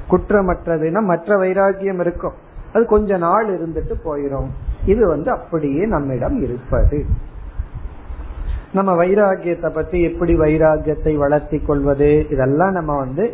[0.10, 2.38] குற்றமற்றதுன்னா மற்ற வைராகியம் இருக்கும்.
[2.78, 4.50] அது கொஞ்ச நாள் இருந்துட்டு போயிரும்.
[4.86, 7.00] இது வந்து அப்படியே நம்மிடம் இருப்பது.
[8.74, 13.26] நம்ம வைராகியத்தை பத்தி எப்படி வைராகியத்தை வளர்த்தி கொள்வது இதெல்லாம் நம்ம வந்து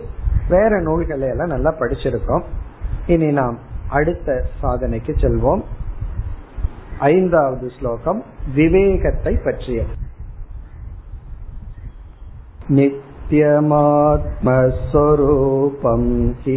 [0.49, 2.43] வேற நூல்களை எல்லாம் நல்லா படிச்சிருக்கோம்.
[3.07, 3.57] இனி நாம்
[3.89, 5.63] அடுத்த சாதனைக்கு செல்வோம்.
[6.99, 8.23] ஐந்தாவது ஸ்லோகம்
[8.55, 10.01] விவேகத்தை பற்றியது.
[13.32, 14.32] नित्यमात्मस्वरूपं
[16.44, 16.56] हि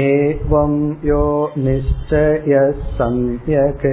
[0.00, 1.24] एवं यो
[1.58, 3.86] निश्चयः सम्यक्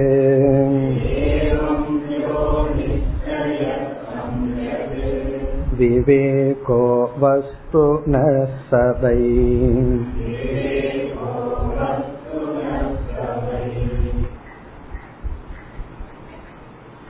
[5.82, 6.82] विवेको
[7.20, 8.22] वस्तु न
[8.70, 9.18] सवै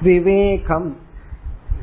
[0.03, 0.89] விவேகம்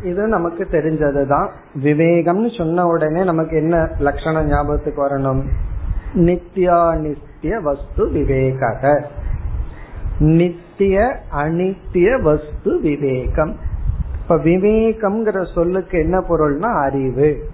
[0.03, 1.49] இது நமக்கு தெரிஞ்சதுதான்
[1.83, 5.41] விவேகம்னு சொன்ன உடனே நமக்கு என்ன லட்சணம் ஞாபகத்துக்கு வரணும்
[6.15, 8.61] நித்யா நித்திய வஸ்து விவேக
[10.19, 10.97] நித்திய
[11.35, 13.53] அனித்திய வஸ்து விவேகம்
[14.30, 17.48] இப்ப விவேகம்ங்கிற சொல்லுக்கு என்ன பொருள்னா அறிவு.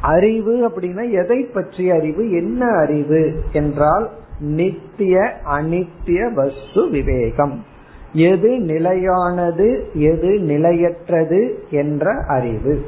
[0.00, 7.64] அறிவு அப்படின்னா எதை பற்றிய அறிவு என்ன அறிவு என்றால் நித்திய அனித்திய வஸ்து விவேகம்.
[8.12, 12.86] எது நிலையானது எது நிலையற்றது என்ற அறிவு.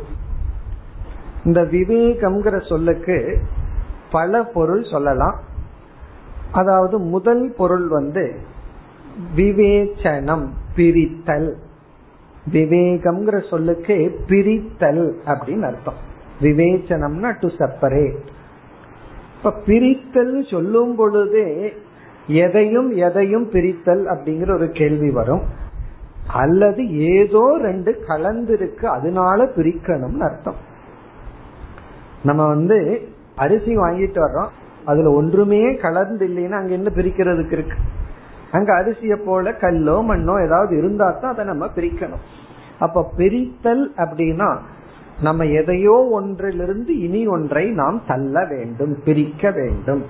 [1.45, 3.39] இந்த விவேகம்ங்கிற சொல்லுக்கு
[4.13, 5.41] பல பொருள் சொல்லலாம்.
[6.53, 8.35] அதாவது முதல் பொருள் வந்து
[9.37, 11.57] விவேச்சனம் பிரித்தல்.
[12.51, 15.95] விவேகம்ங்கிற சொல்லுக்கு பிரித்தல் அப்படின்னு அர்த்தம்.
[16.41, 18.23] விவேச்சனம்னா டு செப்பரேட்
[19.37, 21.73] இப்ப பிரித்தல் சொல்லும் பொழுதே
[22.27, 25.43] எதையும் எதையும் பிரித்தல் அப்படிங்கிற ஒரு கேள்வி வரும்.
[26.27, 30.55] அல்லது ஏதோ ரெண்டு கலந்திருக்கு அதனால பிரிக்கணும்னு அர்த்தம்.
[32.25, 34.49] நம்ம வந்து அரிசி வாங்கிட்டு வர்றோம்.
[34.85, 37.77] அதுல ஒன்றுமே கலந்து இல்லைன்னா அங்க என்ன பிரிக்கிறதுக்கு இருக்கு?
[38.53, 42.23] அங்க அரிசிய போல கல்லோ மண்ணோ ஏதாவது இருந்தா தான் அதை நம்ம பிரிக்கணும்.
[42.79, 44.49] அப்ப பிரித்தல் அப்படின்னா
[45.21, 50.03] நம்ம எதையோ ஒன்றிலிருந்து இனி ஒன்றை நாம் தள்ள வேண்டும் பிரிக்க வேண்டும்.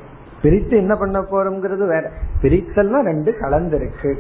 [0.43, 2.05] பிரித்து என்ன பண்ண போறோம்ங்கிறது வேற.
[2.43, 4.13] பிரித்தல்னா ரெண்டு கலந்திருக்கு.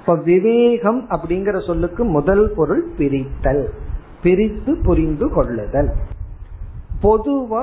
[0.00, 3.64] இப்ப விவேகம் அப்படிங்கிற சொல்லுக்கு முதல் பொருள் பிரித்தல்.
[4.22, 5.90] பிரித்து புரிந்து கொள்ளுதல்.
[7.02, 7.62] பொதுவா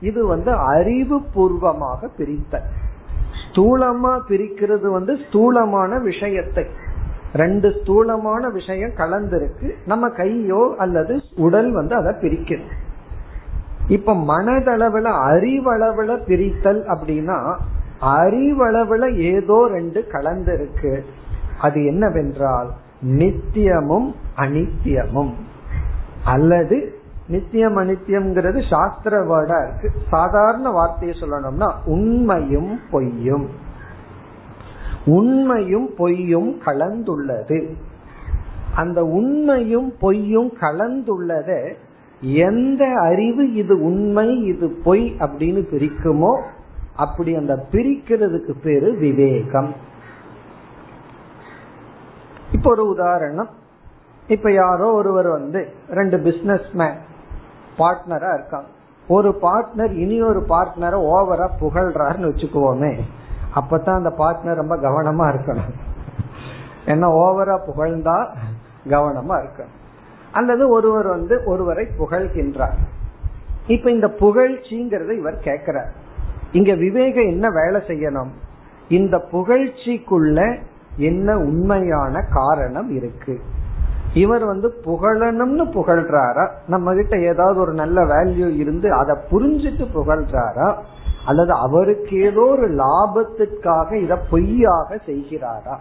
[0.00, 2.66] இது வந்து அறிவு பூர்வமாக பிரித்தல்.
[3.54, 6.66] ஸ்தூலமா பிரிக்கிறது வந்து ஸ்தூலமான விஷயத்தை.
[7.32, 9.70] ரெண்டு ஸ்தூலமான விஷயம் கலந்திருக்கு.
[9.86, 12.70] நம்ம கையோ அல்லது உடல் வந்து அதை பிரிக்கிறது
[13.88, 17.54] இப்ப மனதளவுல அறிவளவுல பிரித்தல் அப்படின்னா
[18.00, 21.00] அறிவளவுல ஏதோ ரெண்டு கலந்திருக்கு.
[21.60, 22.70] அது என்னவென்றால்
[23.02, 25.32] நித்தியமும் அனித்தியமும்.
[26.24, 26.94] அல்லது
[27.28, 29.90] நித்தியம் அனித்தியம்ங்கிறது சாஸ்திர வேர்டா இருக்கு.
[30.10, 33.48] சாதாரண வார்த்தையை சொல்லணும்னா உண்மையும் பொய்யும்.
[35.06, 37.74] உண்மையும் பொய்யும் கலந்துள்ளது.
[38.74, 41.74] அந்த உண்மையும் பொய்யும் கலந்துள்ளத
[42.20, 46.42] எந்த அறிவு இது உண்மை இது பொய் அப்படின்னு பிரிக்குமோ
[46.96, 49.74] அப்படி அந்த பிரிக்கிறதுக்கு பேரு விவேகம்.
[52.52, 53.48] இப்போ ஒரு உதாரணம்.
[54.28, 57.12] இப்ப யாரோ ஒருவர் வந்து ரெண்டு பிசினஸ் மேன்
[57.78, 58.66] பார்ட்னரா இருக்காங்க.
[59.08, 63.00] ஒரு பார்ட்னர் இனி ஒரு பார்ட்னரை ஓவரா புகழ்றாருன்னு வச்சுக்குவோமே.
[63.54, 65.72] அப்பதான் அந்த பார்ட்னர் ரொம்ப கவனமா இருக்கணும்.
[66.86, 68.26] என்ன ஓவரா புகழ்ந்தா
[68.88, 69.82] கவனமா இருக்கணும்.
[70.32, 72.78] அல்லது ஒருவர் வந்து ஒருவரை புகழ்கின்றார்.
[73.66, 75.92] இப்ப இந்த புகழ்ச்சிங்கிறத இவர் கேட்கிறார்
[76.52, 78.28] இங்க விவேகம் என்ன வேலை செய்யணும்?
[78.88, 80.58] இந்த புகழ்ச்சிக்குள்ள
[80.96, 83.40] என்ன உண்மையான காரணம் இருக்கு?
[84.14, 86.48] இவர் வந்து புகழணும்னு புகழ்றாரா?
[86.66, 90.74] நம்ம கிட்ட ஏதாவது ஒரு நல்ல வேல்யூ இருந்து அதை புரிஞ்சுட்டு புகழ்றாரா?
[91.26, 95.76] அல்லது அவருக்கு ஏதோ ஒரு லாபத்திற்காக இத பொய்யாக செய்கிறாரா?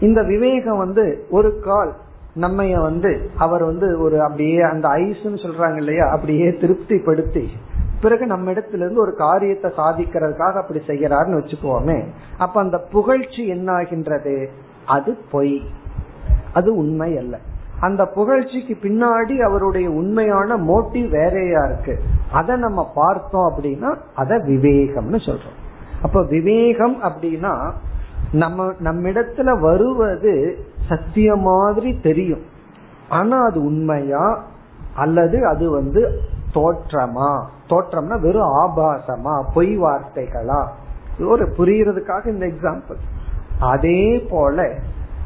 [0.00, 1.94] இந்த விவேகம் வந்து ஒரு கால்
[2.34, 6.06] நம்ம வந்து அவர் வந்து ஒரு அப்படியே அந்த ஐஸ்ன்னு சொல்றாங்க இல்லையா?
[6.06, 7.48] அப்படியே திருப்திப்படுத்தி
[8.00, 12.04] பிறகு நம்ம இடத்துல இருந்து ஒரு காரியத்தை சாதிக்கிறதுக்காக அப்படி செய்யறாருன்னு வச்சுக்கோமே.
[12.38, 14.50] அப்ப அந்த புகழ்ச்சி என்ன ஆகின்றது
[14.86, 15.62] அது பொய்.
[16.54, 17.38] அது உண்மை அல்ல.
[17.80, 22.00] அந்த புகழ்ச்சிக்கு பின்னாடி அவருடைய உண்மையான மோட்டிவ் வேறையா இருக்கு.
[22.32, 25.58] அதை நம்ம பார்த்தோம் அப்படின்னா அத விவேகம்னு சொல்றோம்.
[26.02, 27.72] அப்ப விவேகம் அப்படின்னா
[28.32, 32.42] நம்ம நம்மிடத்துல வருவது சத்திய மாதிரி தெரியும்.
[33.08, 34.44] ஆனா அது உண்மையா?
[34.94, 36.20] அல்லது அது வந்து
[36.54, 37.42] தோற்றமா?
[37.68, 39.44] தோற்றம்னா வெறும் ஆபாசமா?
[39.54, 40.66] பொய் வார்த்தைகளா?
[41.20, 42.96] ஒரு புரியறதுக்காக இந்த எக்ஸாம்பிள்
[43.60, 44.74] அதே போல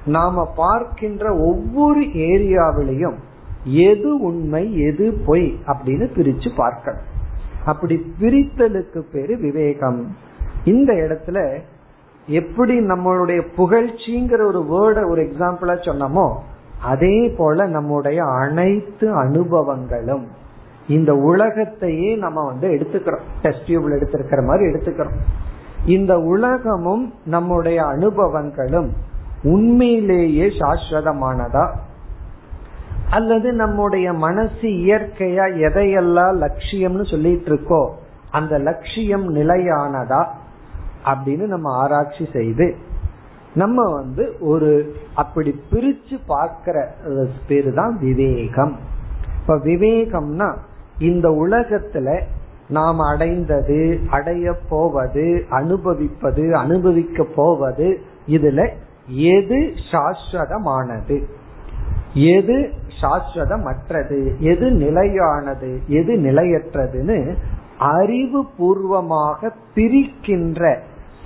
[0.09, 3.17] நாம பார்க்கின்ற ஒவ்வொரு ஏரியாவிலையும்
[3.65, 7.07] எது உண்மை எது பொய் அப்படின்னு பிரிச்சு பார்க்கணும்.
[7.65, 10.17] அப்படி பிரித்தலுக்கு பேரு விவேகம்.
[10.65, 11.59] இந்த இடத்துல
[12.27, 16.27] எப்படி நம்மளுடைய புகழ்ச்சிங்கிற ஒரு வேர்ட ஒரு எக்ஸாம்பிளா சொன்னோமோ
[16.83, 20.25] அதே போல நம்முடைய அனைத்து அனுபவங்களும்
[20.89, 23.25] இந்த உலகத்தையே நம்ம வந்து எடுத்துக்கிறோம்.
[23.43, 25.17] டெஸ்ட் டியூப்ல எடுத்திருக்கிற மாதிரி எடுத்துக்கிறோம்.
[25.87, 28.89] இந்த உலகமும் நம்முடைய அனுபவங்களும்
[29.43, 31.75] உண்மையிலேயே சாஸ்வதமானதா?
[33.11, 37.91] அல்லது நம்முடைய மனசு இயற்கையா எதையெல்லாம் லட்சியம்னு சொல்லிட்டு இருக்கோ
[38.31, 40.27] அந்த லட்சியம் நிலையானதா?
[41.05, 42.77] அப்படின்னு நம்ம ஆராய்ச்சி செய்து
[43.55, 46.95] நம்ம வந்து ஒரு அப்படி பிரிச்சு பார்க்கிற
[47.47, 48.77] பேரு தான் விவேகம்.
[49.41, 50.57] இப்ப விவேகம்னா
[50.99, 52.23] இந்த உலகத்துல
[52.69, 58.71] நாம் அடைந்தது அடைய போவது அனுபவிப்பது அனுபவிக்க போவது இதுல
[59.09, 61.25] எது சாஸ்வதமானது?
[62.15, 64.39] எது சாஸ்வதமற்றது?
[64.39, 65.81] எது நிலையானது?
[65.87, 67.35] எது நிலையற்றதுன்னு
[67.79, 70.79] அறிவு பூர்வமாக பிரிக்கின்ற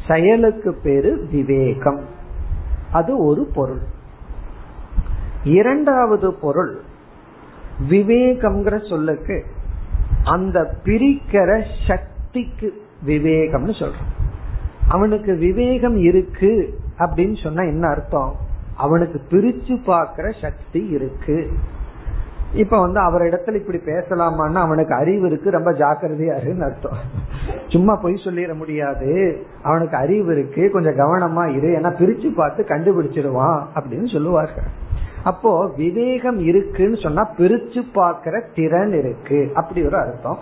[0.09, 2.01] செயலுக்கு பேரு விவேகம்.
[2.93, 3.81] அது ஒரு பொருள்.
[5.45, 6.81] இரண்டாவது பொருள்
[7.91, 9.45] விவேகம்ங்கிற சொல்லுக்கு
[10.25, 14.23] அந்த பிரிக்கிற சக்திக்கு விவேகம்னு சொல்றோம்.
[14.89, 18.35] அவனுக்கு விவேகம் இருக்கு அப்படின்னு சொன்னா என்ன அர்த்தம்?
[18.77, 21.51] அவனுக்கு பிரிச்சு பார்க்கிற சக்தி இருக்கு.
[22.55, 26.99] இப்ப வந்து அவரிடத்துல இப்படி பேசலாமான்னு அவனுக்கு அறிவு இருக்கு ரொம்ப ஜாக்கிரதையா இருக்குன்னு அர்த்தம்.
[27.69, 29.43] சும்மா பொய் சொல்லிட முடியாது.
[29.63, 31.69] அவனுக்கு அறிவு இருக்கு கொஞ்சம் கவனமா இரு.
[31.69, 34.69] ஏன்னா பிரிச்சு பார்த்து கண்டுபிடிச்சிருவான் அப்படின்னு சொல்லுவார்கள்.
[35.25, 39.51] அப்போ விவேகம் இருக்குன்னு சொன்னா பிரிச்சு பார்க்கிற திறன் இருக்கு.
[39.55, 40.39] அப்படி ஒரு அர்த்தம்.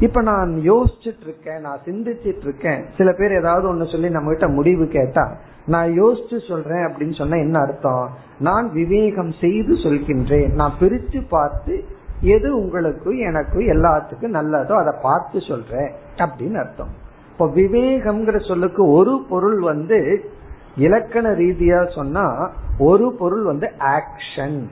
[0.00, 2.84] இப்ப நான் யோசிச்சுட்டு இருக்கேன் நான் சிந்திச்சிட்டு இருக்கேன்.
[2.96, 7.58] சில பேர் ஏதாவது ஒண்ணு சொல்லி நம்ம கிட்ட முடிவு கேட்டா நான் யோசிச்சு சொல்றேன் அப்படின்னு சொன்னா என்ன
[7.60, 8.10] அர்த்தம்?
[8.38, 10.52] நான் விவேகம் செய்து சொல்கின்றேன்.
[10.52, 11.84] நான் பிரிச்சு பார்த்து
[12.20, 16.88] எது உங்களுக்கு எனக்கு எல்லாத்துக்கும் நல்லதோ அதை பார்த்து சொல்றேன் அப்படின்னு அர்த்தம்.
[17.30, 20.30] இப்போ விவேகம்ங்கிற சொல்லுக்கு ஒரு பொருள் வந்து
[20.76, 24.62] இலக்கண ரீதியா சொன்னா ஒரு பொருள் வந்து ஆக்ஷன்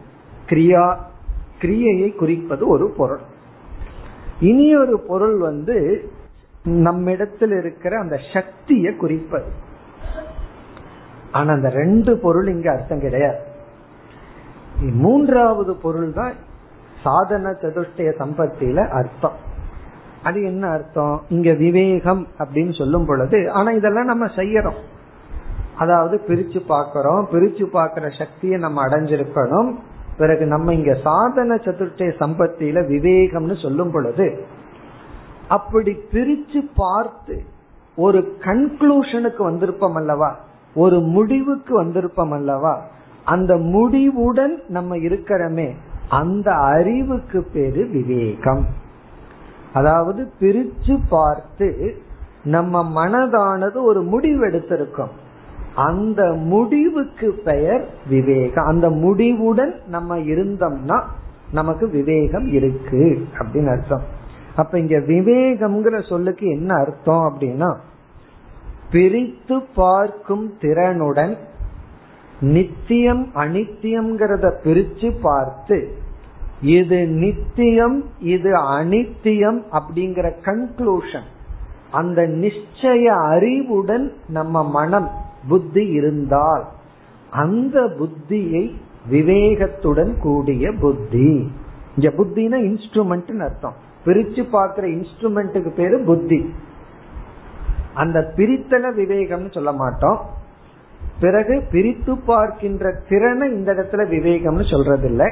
[0.46, 0.96] கிரியா
[1.60, 3.20] கிரியையை குறிப்பது ஒரு பொருள்.
[4.40, 6.10] இனி ஒரு பொருள் வந்து
[6.62, 9.66] நம்மிடத்தில் இருக்கிற அந்த சக்தியை குறிப்பது.
[11.32, 13.38] ஆனா அந்த ரெண்டு பொருள் இங்க அர்த்தம் கிடையாது.
[14.78, 16.32] மூன்றாவது பொருள் தான்
[17.02, 19.36] சாதன சதுஷ்டய சம்பத்தியில அர்த்தம்.
[20.22, 21.22] அது என்ன அர்த்தம்?
[21.28, 24.78] இங்க விவேகம் அப்படின்னு சொல்லும் பொழுது ஆனா இதெல்லாம் நம்ம செய்யறோம்.
[25.76, 29.74] அதாவது பிரிச்சு பாக்கிறோம் பிரிச்சு பாக்குற சக்தியை நம்ம அடைஞ்சிருக்கணும்.
[30.18, 34.46] பிறகு நம்ம இங்க சாதன சதுர்த்திய சம்பத்தியில விவேகம்னு சொல்லும் பொழுது
[35.48, 37.42] அப்படி பிரிச்சு பார்த்து
[37.96, 40.36] ஒரு கன்க்ளூஷனுக்கு வந்திருப்போம் அல்லவா?
[40.78, 42.74] ஒரு முடிவுக்கு வந்திருப்போம் அல்லவா
[43.24, 45.68] அந்த முடிவுடன் நம்ம இருக்கிறோமே
[46.08, 48.66] அந்த அறிவுக்கு பேரு விவேகம்.
[49.72, 51.68] அதாவது பிரிச்சு பார்த்து
[52.44, 55.14] நம்ம மனதானது ஒரு முடிவு எடுத்திருக்கோம்.
[55.74, 58.66] அந்த முடிவுக்கு பெயர் விவேகம்.
[58.66, 60.98] அந்த முடிவுடன் நம்ம இருந்தோம்னா
[61.52, 64.06] நமக்கு விவேகம் இருக்கு அப்படின்னு அர்த்தம்.
[64.56, 67.70] அப்ப இங்க விவேகம்ங்கிற சொல்லுக்கு என்ன அர்த்தம் அப்படின்னா
[68.90, 71.36] பிரித்து பார்க்கும் திறனுடன்
[72.40, 75.96] நித்தியம் அனித்தியம்ங்கிறத பிரிச்சு பார்த்து
[76.60, 81.28] இது நித்தியம் இது அனித்தியம் அப்படிங்கிற கன்க்ளூஷன்
[81.90, 85.10] அந்த நிச்சய அறிவுடன் நம்ம மனம்
[85.48, 86.64] புத்தி இருந்தால்
[87.30, 88.74] அந்த புத்தியை
[89.10, 91.50] விவேகத்துடன் கூடிய புத்தி.
[91.96, 93.74] இங்க புத்தினா இன்ஸ்ட்ருமெண்ட் அர்த்தம்.
[94.04, 96.52] பிரிச்சு பார்க்கிற இன்ஸ்ட்ருமெண்ட்டுக்கு பேரு புத்தி.
[98.02, 100.18] அந்த பிரித்தல விவேகம்னு சொல்ல மாட்டோம்.
[101.20, 105.28] பிறகு பிரித்து பார்க்கின்ற திறனை இந்த இடத்துல விவேகம்னு சொல்றதில்லை.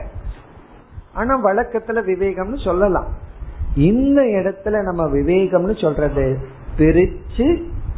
[1.15, 3.09] ஆனா வழக்கத்துல விவேகம்னு சொல்லலாம்.
[3.91, 6.27] இந்த இடத்துல நம்ம விவேகம்னு சொல்றது
[6.79, 7.49] பிரிச்சு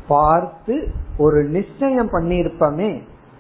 [0.09, 0.77] பார்த்து
[1.19, 2.91] ஒரு நிச்சயம் பண்ணியிருப்பமே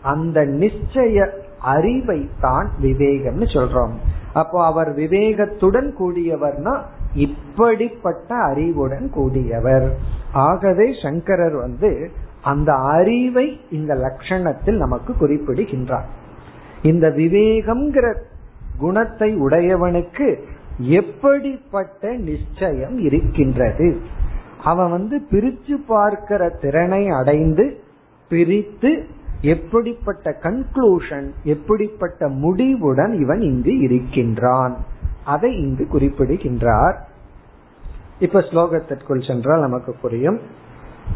[0.02, 1.26] அந்த நிச்சய
[1.74, 3.94] அறிவை தான் விவேகம்னு சொல்றோம்.
[4.32, 6.74] அப்போ அவர் விவேகத்துடன் கூடியவர்னா
[7.18, 9.90] இப்படிப்பட்ட அறிவுடன் கூடியவர்.
[10.32, 12.10] ஆகவே சங்கரர் வந்து
[12.42, 16.08] அந்த அறிவை இந்த லட்சணத்தில் நமக்கு குறிப்பிடுகின்றார்.
[16.82, 18.14] இந்த விவேகம்ங்கிற
[18.78, 20.40] குணத்தை உடையவனுக்கு
[20.78, 23.96] எப்படிப்பட்ட நிச்சயம் இருக்கின்றது?
[24.64, 27.80] அவன் வந்து பிரிச்சு பார்க்கிற திறனை அடைந்து
[28.28, 29.06] பிரித்து
[29.40, 34.76] எப்படிப்பட்ட கன்க்ளூஷன் எப்படிப்பட்ட முடிவுடன் இவன் இங்கு இருக்கின்றான்.
[35.24, 37.07] அதை இங்கு குறிப்பிடுகின்றார்.
[38.18, 40.40] இப்ப ஸ்லோகத்திற்குள் சென்றால் நமக்கு புரியும்.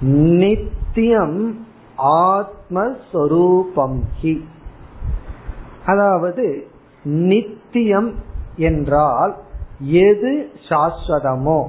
[0.01, 1.67] நித்தியம்
[1.99, 4.45] ஆத்மஸ்வரூபம் ஹி.
[5.87, 6.67] அதாவது
[7.05, 8.15] நித்தியம்
[8.57, 9.37] என்றால்
[9.81, 11.67] எது சாஸ்வதமோ.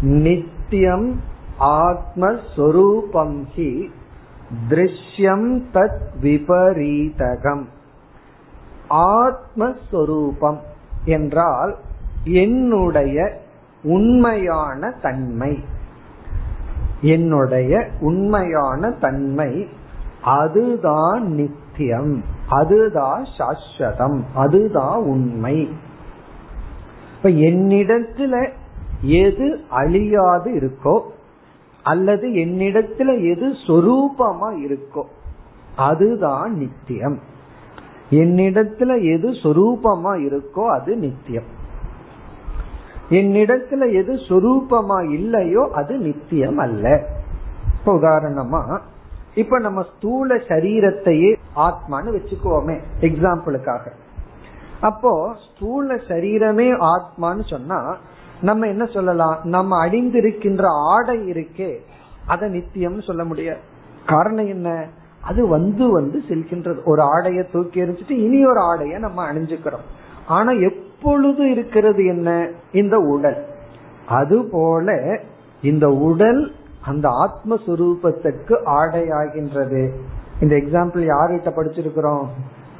[0.00, 1.20] நித்தியம்
[1.60, 3.90] ஆத்மஸ்வரூபம் ஹி.
[4.68, 7.64] திருஷ்யம் தத் விபரீதகம்.
[8.90, 10.58] ஆத்மஸ்வரூபம்
[11.04, 11.76] என்றால்
[12.24, 13.40] என்னுடைய
[13.82, 15.64] உண்மையான தன்மை.
[17.00, 19.68] என்னுடைய உண்மையான தன்மை
[20.22, 25.68] அதுதான் நித்தியம் அதுதான் சாஸ்வதம் அதுதான் உண்மை.
[27.16, 28.48] இப்ப என்னிடத்துல
[29.02, 31.00] எது அழியாது இருக்கோ
[31.82, 35.02] அல்லது என்னிடத்துல எது சொரூபமா இருக்கோ
[35.76, 37.18] அதுதான் நித்தியம்.
[38.10, 41.60] என்னிடத்துல எது சொரூபமா இருக்கோ அது நித்தியம்.
[43.12, 47.08] என்னிடத்துல எது சொரூபமா இல்லையோ அது நித்தியம் அல்ல
[47.78, 48.78] இப்ப உதாரணமா
[49.34, 53.90] இப்ப நம்ம ஸ்தூல சரீரத்தையே ஆத்மான்னு வச்சுக்குவோமே எக்ஸாம்பிளுக்காக
[54.80, 57.96] அப்போ ஸ்தூல சரீரமே ஆத்மான்னு சொன்னா
[58.40, 59.38] நம்ம என்ன சொல்லலாம்?
[59.42, 61.76] நம்ம அணிந்திருக்கின்ற ஆடை இருக்கே
[62.26, 63.60] அதை நித்தியம்னு சொல்ல முடியாது.
[64.06, 64.88] காரணம் என்ன?
[65.20, 66.84] அது வந்து வந்து செல்கின்றது.
[66.84, 69.84] ஒரு ஆடைய தூக்கி எரிஞ்சிட்டு இனி ஒரு ஆடைய நம்ம அணிஞ்சுக்கிறோம்.
[70.26, 70.50] ஆனா
[71.02, 72.48] இப்பொழுது இருக்கிறது என்ன?
[72.72, 73.46] இந்த உடல்.
[74.08, 75.18] அதுபோல
[75.62, 76.52] இந்த உடல்
[76.84, 79.90] அந்த ஆத்மஸ்வரூபத்திற்கு ஆடையாகின்றது.
[80.40, 82.26] இந்த எக்ஸாம்பிள் யார்கிட்ட படிச்சிருக்கிறோம்?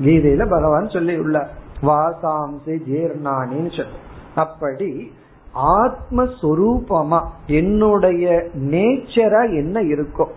[0.02, 1.48] கீதையில பகவான் சொல்லி உள்ள
[1.82, 3.92] வாசாம்சி ஜீர்ணானின்னு சொல்ல
[4.34, 5.12] அப்படி
[5.54, 10.30] ஆத்மஸ்வரூபமா என்னுடைய நேச்சரா என்ன இருக்கும்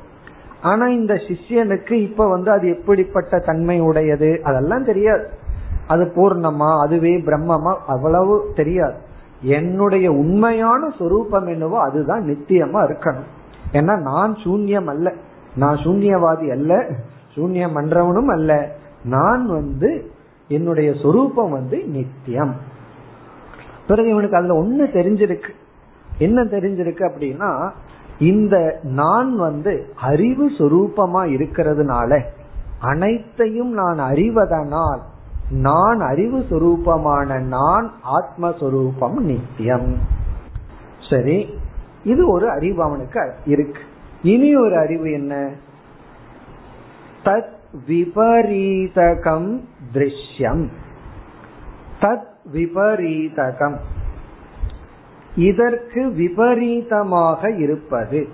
[0.62, 4.40] ஆனா இந்த சிஷ்யனுக்கு இப்ப வந்து அது எப்படிப்பட்ட தன்மை உடையது?
[4.44, 5.44] அதெல்லாம் தெரியாது.
[5.88, 8.96] அது பூர்ணமா அதுவே பிரம்மமா அவ்வளவு தெரியாது.
[9.42, 13.28] என்னுடைய உண்மையான சொரூபம் என்னவோ அதுதான் நித்தியமா இருக்கணும்.
[13.72, 15.14] ஏன்னா நான் சூன்யம் அல்ல.
[15.56, 16.76] நான் சூன்யவாதி அல்ல.
[17.36, 18.76] சூன்யம் பண்றவனும் அல்ல.
[19.04, 20.12] நான் வந்து
[20.48, 22.56] என்னுடைய சொரூபம் வந்து நித்தியம்.
[23.88, 25.50] பிறகு இவனுக்கு அதுல ஒண்ணு தெரிஞ்சிருக்கு.
[26.18, 27.70] என்ன தெரிஞ்சிருக்கு அப்படின்னா
[28.20, 32.22] இந்த நான் வந்து அறிவு சொரூபமா இருக்கிறதுனால
[32.80, 35.02] அனைத்தையும் நான் அறிவதனால்
[35.50, 39.98] நான் அறிவு சொரூபமான நான் ஆத்மஸ்வரூபம் நித்தியம்.
[41.10, 41.60] சரி
[42.04, 43.82] இது ஒரு அறிவு அவனுக்கு இருக்கு.
[44.24, 45.52] இனி ஒரு அறிவு என்ன?
[47.24, 47.54] தத்
[47.88, 49.60] விபரீதகம்
[49.94, 50.68] திருஷ்யம்.
[52.02, 53.78] தத் விபரீதகம்.
[55.36, 58.28] இதற்கு விபரீதமாக இருப்பது.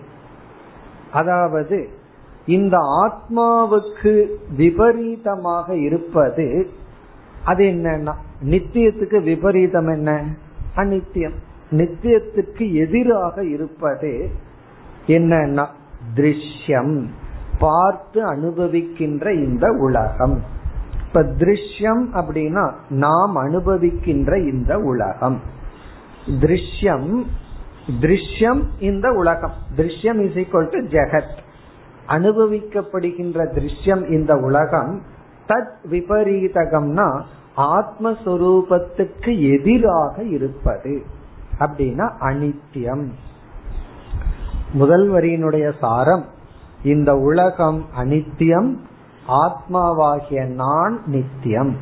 [1.11, 1.89] அதாவது
[2.45, 6.69] இந்த ஆத்மாவுக்கு விபரீதமாக இருப்பது
[7.45, 8.13] அது என்னன்னா
[8.45, 10.23] நித்தியத்துக்கு விபரீதம் என்ன?
[10.75, 11.33] அநித்தியம்.
[11.71, 14.29] நித்தியத்துக்கு எதிராக இருப்பது
[15.07, 15.67] என்னன்னா
[16.15, 17.05] திருஷ்யம்.
[17.59, 20.41] பார்த்து அனுபவிக்கின்ற இந்த உலகம்.
[21.07, 25.41] இப்ப திருஷ்யம் அப்படின்னா நாம் அனுபவிக்கின்ற இந்த உலகம்.
[26.27, 27.25] திருஷ்யம்
[28.01, 29.51] திருஷ்யம் இந்த உலகம்.
[29.75, 31.37] திருஷ்யம் இஸ் ஈக்வல் டு ஜெகத்.
[32.07, 35.01] அனுபவிக்கப்படுகின்ற திருஷ்யம் இந்த உலகம்
[35.51, 37.07] தத் விபரீதகம்னா
[37.71, 40.93] ஆத்மஸ்வரூபத்துக்கு எதிராக இருப்பது
[41.59, 43.05] அப்படின்னா அனித்தியம்
[44.73, 46.23] முதல் வரியினுடைய சாரம்
[46.83, 48.69] இந்த உலகம் அனித்தியம்
[49.39, 51.73] ஆத்மாவாகிய நான் நித்தியம்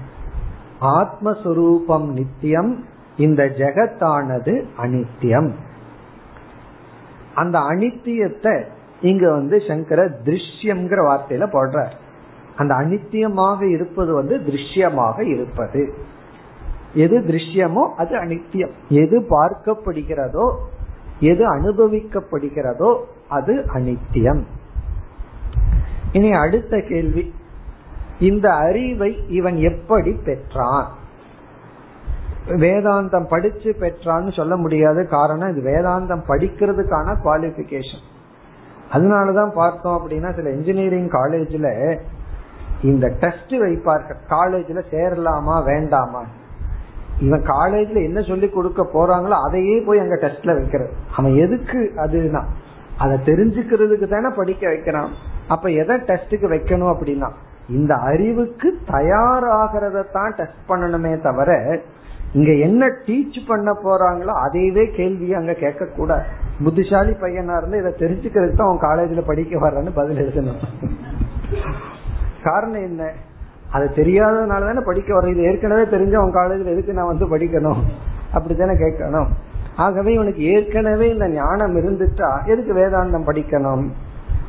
[0.94, 2.72] ஆத்மஸ்வரூபம் நித்தியம்
[3.18, 5.50] இந்த ஜெகத்தானது அனித்தியம்
[7.36, 8.56] அந்த அனித்தியத்தை
[9.02, 11.80] இங்க வந்து சங்கர திருஷ்யம்ங்கிற வார்த்தையில போடுற
[12.60, 15.82] அந்த அனித்தியமாக இருப்பது வந்து திருஷ்யமாக இருப்பது.
[16.94, 18.76] எது திருஷ்யமோ அது அனித்தியம்.
[18.90, 20.46] எது பார்க்கப்படுகிறதோ
[21.20, 22.92] எது அனுபவிக்கப்படுகிறதோ
[23.30, 24.44] அது அனித்தியம்.
[26.12, 27.34] இனி அடுத்த கேள்வி.
[28.20, 30.88] இந்த அறிவை இவன் எப்படி பெற்றான்?
[32.62, 38.06] வேதாந்தம் படிச்சு பெற்றான்னு சொல்ல முடியாது காரணம் இது வேதாந்தம் படிக்கிறதுக்கான குவாலிபிகேஷன்
[38.92, 41.68] அதனாலதான் பார்த்தோம் அப்படின்னா சில இன்ஜினியரிங் காலேஜ்ல
[42.82, 46.22] இந்த டெஸ்ட் வைப்பார்கள் காலேஜ்ல சேரலாமா வேண்டாமா?
[47.20, 50.92] இவன் காலேஜ்ல என்ன சொல்லி கொடுக்க போறாங்களோ அதையே போய் அங்க டெஸ்ட்ல வைக்கிறது.
[51.16, 52.42] அவன் எதுக்கு அதுனா
[52.98, 55.12] அதை தெரிஞ்சுக்கிறதுக்கு தானே படிக்க வைக்கிறான்.
[55.48, 57.30] அப்ப எதை டெஸ்ட்டுக்கு வைக்கணும் அப்படின்னா
[57.68, 61.82] இந்த அறிவுக்கு தயாராகிறத தான் டெஸ்ட் பண்ணணுமே தவிர
[62.34, 66.26] இங்க என்ன டீச் பண்ண போறாங்களோ அதையவே கேள்வியை அங்க கேட்க கூட
[66.64, 70.62] புத்திசாலி பையனா இருந்து இதை தெரிஞ்சுக்கிறதுக்கு தான் அவன் காலேஜ்ல படிக்க வர்றன்னு பதில் எழுதணும்.
[72.44, 73.12] காரணம் என்ன?
[73.72, 77.78] அது தெரியாததுனால தானே படிக்க வர இது ஏற்கனவே தெரிஞ்ச அவன் காலேஜ்ல எதுக்கு நான் வந்து படிக்கணும்?
[78.34, 79.28] அப்படித்தானே கேட்கணும்.
[79.76, 83.88] ஆகவே இவனுக்கு ஏற்கனவே இந்த ஞானம் இருந்துட்டா எதுக்கு வேதாந்தம் படிக்கணும்?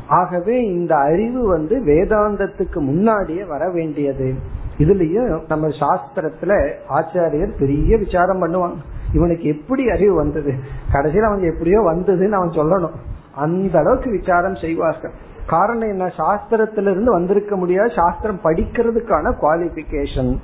[0.07, 4.34] ஆகவே இந்த அறிவு வந்து வேதாந்தத்துக்கு முன்னாடியே வர வேண்டியது.
[4.78, 8.74] இதுலயும் நம்ம சாஸ்திரத்துல ஆச்சாரியர் பெரிய விசாரம் பண்ணுவாங்க.
[9.12, 10.55] இவனுக்கு எப்படி அறிவு வந்தது?
[10.93, 12.95] கடைசியில் அவன் எப்படியோ வந்ததுன்னு அவன் சொல்லணும்.
[13.34, 15.11] அந்த அளவுக்கு விசாரம் செய்வார்கள்.
[15.51, 16.05] காரணம் என்ன?
[16.05, 17.92] சாஸ்திரத்திலிருந்து வந்திருக்க முடியாது.
[17.96, 20.36] சாஸ்திரம் படிக்கிறதுக்கான குவாலிபிகேஷன்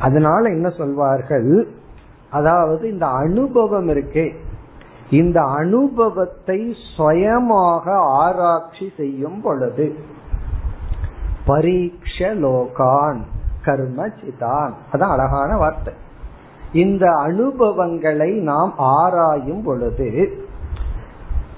[0.00, 1.68] அதனால என்ன சொல்வார்கள்?
[2.30, 4.34] அதாவது இந்த அனுபவம் இருக்கே.
[5.10, 9.94] இந்த அனுபவத்தை சுயமாக ஆராய்ச்சி செய்யும் பொழுது
[11.46, 13.20] பரீட்ச லோகான்
[13.64, 14.72] கர்ம சிதான்.
[14.92, 15.94] அதான் அழகான வார்த்தை.
[16.72, 20.08] இந்த அனுபவங்களை நாம் ஆராயும் பொழுது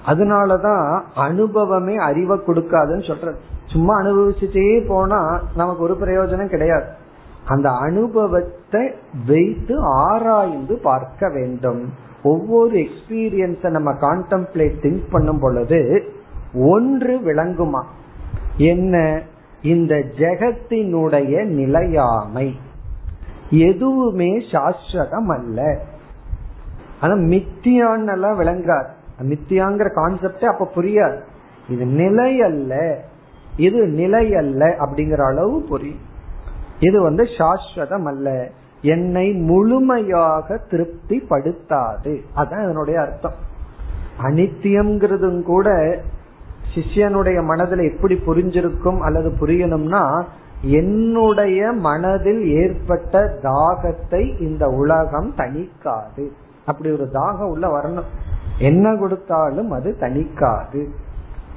[0.09, 3.39] அதனாலதான் அனுபவமே அறிவை கொடுக்காதுன்னு சொல்றது.
[3.65, 6.85] சும்மா அனுபவிச்சுட்டே போனா நமக்கு ஒரு பிரயோஜனம் கிடையாது.
[7.47, 8.91] அந்த அனுபவத்தை
[9.27, 11.93] வைத்து ஆராய்ந்து பார்க்க வேண்டும்.
[12.23, 16.11] ஒவ்வொரு எக்ஸ்பீரியன்ஸ நம்ம கான்டம்ப்ளேட் திங்க் பண்ணும் பொழுது
[16.53, 17.81] ஒன்று விளங்குமா?
[18.57, 19.21] என்ன?
[19.61, 22.59] இந்த ஜெகத்தினுடைய நிலையாமை.
[23.49, 25.79] எதுவுமே சாஸ்வதம் அல்ல.
[27.01, 31.19] ஆனா மித்தியான்னெல்லாம் விளங்காது மித்தியாங்கிற கான்செப்டே அப்ப புரியாது.
[31.69, 33.01] இது நிலை அல்ல
[33.57, 36.05] இது நிலை அல்ல அப்படிங்கிற அளவு புரியும்.
[36.79, 38.49] இது வந்து சாஸ்வதம் அல்ல
[38.81, 43.33] என்னை முழுமையாக திருப்தி படுத்தாது அதான் இதனுடைய அர்த்தம்.
[44.21, 45.97] அனித்தியம்ங்கிறதும் கூட
[46.75, 50.23] சிஷ்யனுடைய மனதில் எப்படி புரிஞ்சிருக்கும் அல்லது புரியணும்னா
[50.61, 56.25] என்னுடைய மனதில் ஏற்பட்ட தாகத்தை இந்த உலகம் தணிக்காது.
[56.65, 58.09] அப்படி ஒரு தாகம் உள்ள வரணும்.
[58.59, 60.85] என்ன கொடுத்தாலும் அது தணிக்காது.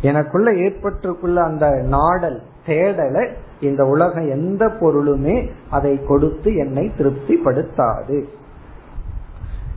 [0.01, 8.25] எனக்குள்ள ஏற்பட்டிருக்குள்ள அந்த நாடல் தேடலை இந்த உலகம் எந்த பொருளுமே அதை கொடுத்து என்னை திருப்திப்படுத்தாது.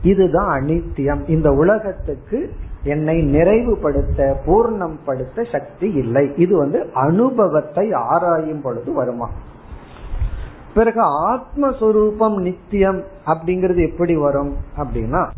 [0.02, 1.28] இதுதான் அனித்தியம்.
[1.28, 2.52] இந்த உலகத்துக்கு
[2.82, 6.32] என்னை நிறைவுபடுத்த பூர்ணம் படுத்த சக்தி இல்லை.
[6.36, 9.30] இது வந்து அனுபவத்தை ஆராயும் பொழுது வருமா?
[10.74, 11.02] பிறகு
[11.32, 15.30] ஆத்மஸ்வரூபம் நித்தியம் அப்படிங்கிறது எப்படி வரும் அப்படின்னா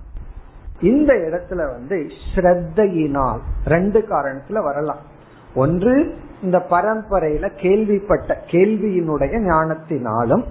[0.80, 5.02] இந்த இடத்துல வந்து ஸ்ரத்தையினால் ரெண்டு காரணத்துல வரலாம்.
[5.54, 10.44] ஒன்று இந்த பரம்பரையில கேள்விப்பட்ட கேள்வியினுடைய ஞானத்தினாலும்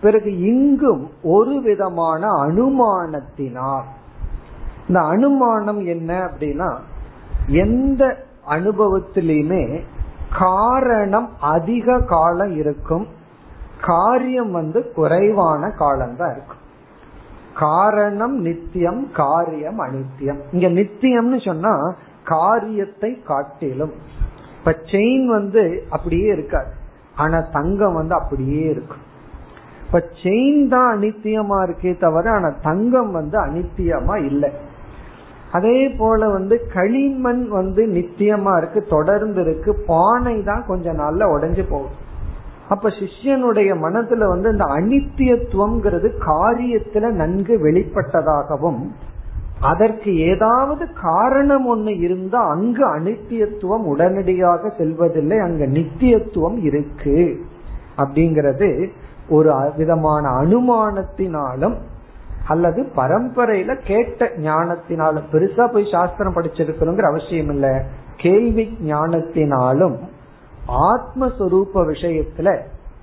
[0.00, 3.84] பிறகு இங்கும் ஒரு விதமான அனுமானத்தினால்.
[4.88, 6.76] இந்த அனுமானம் என்ன அப்படின்னா
[7.46, 8.16] எந்த
[8.48, 9.80] அனுபவத்திலையுமே
[10.38, 13.06] காரணம் அதிக காலம் இருக்கும்
[13.80, 16.62] காரியம் வந்து குறைவான காலம் தான் இருக்கும்.
[17.54, 20.40] காரணம் நித்தியம் காரியம் அனித்தியம்.
[20.52, 23.92] இங்க நித்தியம்னு சொன்னா காரியத்தை காட்டிலும்.
[24.58, 26.70] இப்ப செயின் வந்து அப்படியே இருக்காது.
[27.16, 29.02] ஆனா தங்கம் வந்து அப்படியே இருக்கும்
[29.86, 34.50] இப்ப செயின் தான் அனித்தியமா இருக்கே தவிர ஆனா தங்கம் வந்து அனித்தியமா இல்லை.
[35.52, 39.74] அதே போல வந்து களிமண் வந்து நித்தியமா இருக்கு தொடர்ந்து இருக்கு.
[39.86, 42.02] பானை தான் கொஞ்ச நாள்ல உடஞ்சு போகும்.
[42.68, 48.82] அப்ப சிஷ்யனுடைய மனதுல வந்து இந்த அனித்தியத்துவம்ங்கிறது காரியத்துல நன்கு வெளிப்பட்டதாகவும்
[49.60, 57.42] அதற்கு ஏதாவது காரணம் ஒண்ணு இருந்தா அங்கு அனித்தியத்துவம் உடனடியாக செல்வதில்லை அங்க நித்தியத்துவம் இருக்கு.
[57.96, 58.88] அப்படிங்கிறது
[59.28, 61.74] ஒரு விதமான அனுமானத்தினாலும்
[62.46, 67.84] அல்லது பரம்பரையில கேட்ட ஞானத்தினாலும் பெருசா போய் சாஸ்திரம் படிச்சிருக்கணுங்கிற அவசியம் இல்ல
[68.16, 69.96] கேள்வி ஞானத்தினாலும்
[70.68, 72.60] ஆத்மஸ்வரூப விஷயத்துல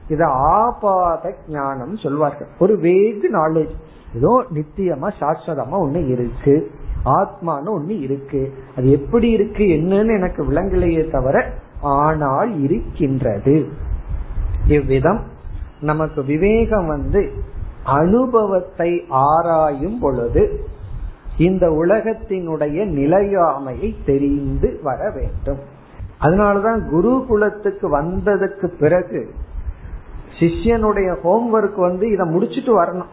[0.07, 2.47] இத ஆபாத ஞானம் சொல்வார்கள்.
[2.59, 3.74] ஒரு வேகு நாலேஜ்
[4.16, 6.72] ஏதோ நித்தியமா சாஸ்வதமா ஒண்ணு இருக்கு.
[7.05, 8.53] ஆத்மான்னு ஒண்ணு இருக்கு.
[8.78, 13.68] அது எப்படி இருக்கு என்னன்னு எனக்கு விளங்கலையே தவிர ஆனால் இருக்கின்றது.
[14.68, 15.22] இவ்விதம்
[15.80, 17.32] நமக்கு விவேகம் வந்து
[17.84, 20.66] அனுபவத்தை ஆராயும் பொழுது
[21.38, 25.80] இந்த உலகத்தினுடைய நிலையாமையை தெரிந்து வர வேண்டும்.
[26.22, 29.30] அதனாலதான் குருகுலத்துக்கு வந்ததுக்கு பிறகு
[30.39, 33.11] சிஷ்யனுடைய ஹோம்ஒர்க் வந்து இதை முடிச்சுட்டு வரணும்.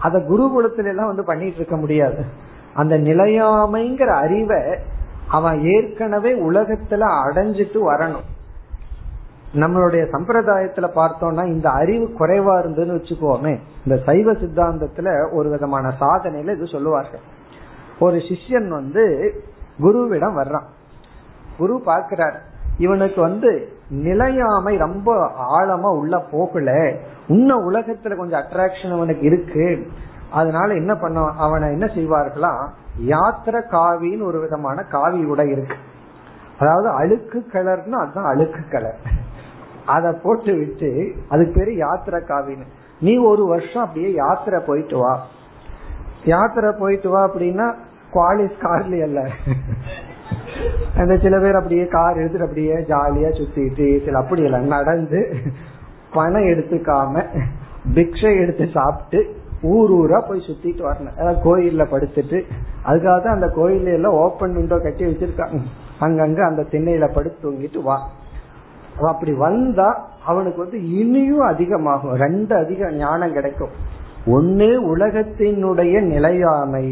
[0.00, 2.24] அத குருகுலத்துல எல்லாம் வந்து பண்ணிட்டு இருக்க முடியாது.
[2.74, 4.78] அந்த நிலையாமைங்கிற அறிவை
[5.28, 8.26] அவன் ஏற்கனவே உலகத்துல அடைஞ்சிட்டு வரணும்.
[9.54, 16.66] நம்மளுடைய சம்பிரதாயத்துல பார்த்தோம்னா இந்த அறிவு குறைவா இருந்ததுன்னு வச்சுக்கோமே இந்த சைவ சித்தாந்தத்துல ஒரு விதமான சாதனையில இது
[16.66, 17.20] சொல்லுவார்கள்.
[18.00, 19.34] ஒரு சிஷ்யன் வந்து
[19.78, 20.64] குருவிடம் வர்றான்.
[21.58, 22.36] குரு பாக்குறார்
[22.78, 26.92] இவனுக்கு வந்து நிலையாமை ரொம்ப ஆழமா உள்ள போகல.
[27.28, 29.86] உன்ன உலகத்துல கொஞ்சம் அட்ராக்ஷன் அவனுக்கு இருக்கு.
[30.32, 32.52] அதனால என்ன பண்ண அவனை என்ன செய்வார்களா?
[33.06, 35.76] யாத்திர காவின்னு ஒரு விதமான காவி உடை இருக்கு.
[36.58, 38.98] அதாவது அழுக்கு கலர்னா அதுதான் அழுக்கு கலர்
[39.86, 40.90] அத போட்டு விட்டு
[41.28, 42.66] அதுக்கு பேரு யாத்திரை காவின்னு.
[43.00, 45.26] நீ ஒரு வருஷம் அப்படியே யாத்திரை போயிட்டு வா.
[46.24, 47.74] யாத்திரை போயிட்டு வா அப்படின்னா
[48.12, 49.28] குவாலிஸ் கார்லி அல்ல.
[51.02, 55.20] அந்த சில பேர் அப்படியே கார் எடுத்துட்டு அப்படியே ஜாலியா சுத்திட்டு சில அப்படி இல்ல நடந்து
[56.16, 57.24] பணம் எடுத்துக்காம
[57.94, 59.20] பிக்ஷை எடுத்து சாப்பிட்டு
[59.62, 61.16] ஊர் ஊரா போய் சுத்திட்டு வரணும்.
[61.18, 62.38] அதாவது கோயில்ல படுத்துட்டு
[62.88, 65.60] அதுக்காக தான் அந்த கோயில எல்லாம் ஓப்பன் விண்டோ கட்டி வச்சிருக்காங்க.
[66.00, 67.96] அங்கங்க அந்த திண்ணையில படுத்து தூங்கிட்டு வா.
[69.12, 69.88] அப்படி வந்தா
[70.26, 72.14] அவனுக்கு வந்து இனியும் அதிகமாகும்.
[72.24, 73.72] ரெண்டு அதிக ஞானம் கிடைக்கும்.
[74.26, 76.86] ஒன்னு உலகத்தினுடைய நிலையாமை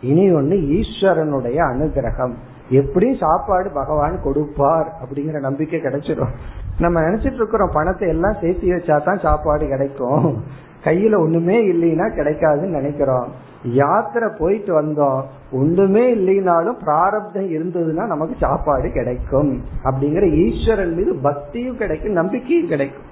[0.00, 2.34] இனி ஒன்னு ஈஸ்வரனுடைய அனுகிரகம்.
[2.70, 6.32] எப்படி சாப்பாடு பகவான் கொடுப்பார் அப்படிங்கிற நம்பிக்கை கிடைச்சிடும்.
[6.78, 10.42] நம்ம நினைச்சிட்டு இருக்கிறோம் பணத்தை எல்லாம் சேர்த்து வச்சா தான் சாப்பாடு கிடைக்கும்.
[10.84, 13.28] கையில ஒண்ணுமே இல்லைன்னா கிடைக்காதுன்னு நினைக்கிறோம்.
[13.62, 15.20] யாத்திரை போயிட்டு வந்தோம்
[15.52, 19.62] ஒண்ணுமே இல்லைனாலும் பிராரப்தம் இருந்ததுன்னா நமக்கு சாப்பாடு கிடைக்கும்.
[19.84, 23.08] அப்படிங்கிற ஈஸ்வரன் மீது பக்தியும் கிடைக்கும் நம்பிக்கையும் கிடைக்கும்.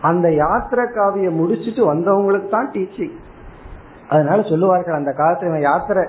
[0.00, 3.16] அந்த யாத்திரை காவிய முடிச்சுட்டு வந்தவங்களுக்கு தான் டீச்சிங்
[4.08, 6.04] அதனால சொல்லுவார்கள் அந்த காலத்துல யாத்திரை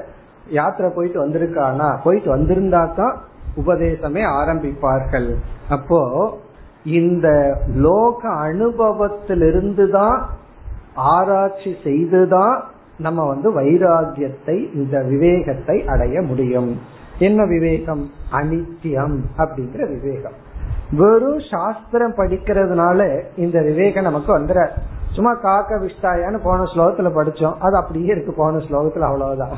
[0.49, 1.97] யாத்திரை போயிட்டு வந்திருக்கானா?
[2.03, 3.17] போயிட்டு வந்திருந்தா தான்
[3.65, 5.35] உபதேசமே ஆரம்பிப்பார்கள்.
[5.69, 6.37] அப்போ
[6.83, 10.25] இந்த லோக அனுபவத்திலிருந்து தான்
[10.95, 12.63] ஆராய்ச்சி செய்துதான்
[12.97, 16.79] நம்ம வந்து வைராகியத்தை இந்த விவேகத்தை அடைய முடியும்.
[17.19, 18.09] என்ன விவேகம்?
[18.31, 20.37] அனித்தியம் அப்படிங்கிற விவேகம்.
[20.91, 24.69] வெறும் சாஸ்திரம் படிக்கிறதுனால இந்த விவேகம் நமக்கு வந்துட
[25.11, 27.57] சும்மா காக்க விஷ்டாயான்னு போன ஸ்லோகத்துல படிச்சோம்.
[27.59, 29.57] அது அப்படியே இருக்கு போன ஸ்லோகத்துல அவ்வளவுதான்.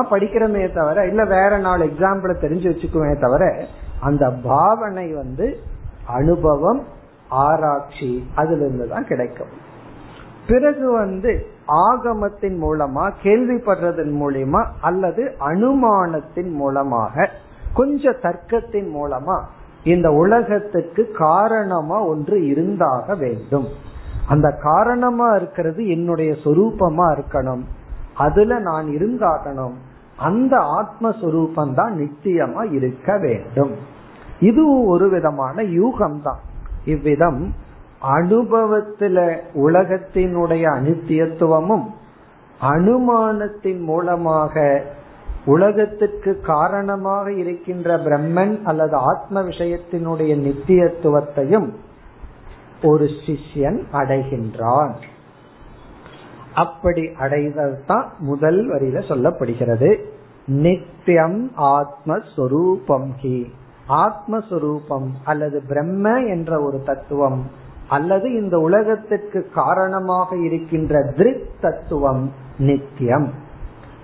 [0.00, 3.66] படிக்கிறமே தவிர இல்ல வேற நாலு எக்ஸாம்பிள தெரிஞ்சு வச்சுக்குவே தவிர
[4.00, 5.58] அந்த பாவனை வந்து
[6.06, 6.82] அனுபவம்
[7.28, 9.48] ஆராய்ச்சி அதுல இருந்து தான் கிடைக்கும்.
[10.48, 17.30] பிறகு வந்து ஆகமத்தின் மூலமா கேள்விப்படுறதன் மூலியமா அல்லது அனுமானத்தின் மூலமாக
[17.74, 19.40] கொஞ்ச தர்க்கத்தின் மூலமா
[19.84, 23.66] இந்த உலகத்துக்கு காரணமா ஒன்று இருந்தாக வேண்டும்.
[24.28, 27.62] அந்த காரணமா இருக்கிறது என்னுடைய சொரூபமா இருக்கணும்.
[28.24, 29.76] அதுல நான் இருந்தாகணும்.
[30.16, 33.74] அந்த ஆத்மஸ்வரூபம் தான் நிச்சயமா இருக்க வேண்டும்.
[34.40, 36.40] இது ஒரு விதமான யூகம் தான்
[36.84, 37.42] இவ்விதம்
[38.18, 39.18] அனுபவத்துல
[39.66, 41.86] உலகத்தினுடைய அனித்தியத்துவமும்
[42.62, 44.54] அனுமானத்தின் மூலமாக
[45.44, 51.68] உலகத்துக்கு காரணமாக இருக்கின்ற பிரம்மன் அல்லது ஆத்ம விஷயத்தினுடைய நித்தியத்துவத்தையும்
[52.82, 54.92] ஒரு சிஷ்யன் அடைகின்றான்.
[56.54, 59.98] அப்படி அடைதல் தான் முதல் வரியில சொல்லப்படுகிறது.
[60.46, 63.50] நித்தியம் ஆத்மஸ்வரூபம் ஹி.
[63.88, 67.46] ஆத்மஸ்வரூபம் அல்லது பிரம்ம என்ற ஒரு தத்துவம்
[67.88, 73.30] அல்லது இந்த உலகத்திற்கு காரணமாக இருக்கின்ற திருக் தத்துவம் நித்தியம்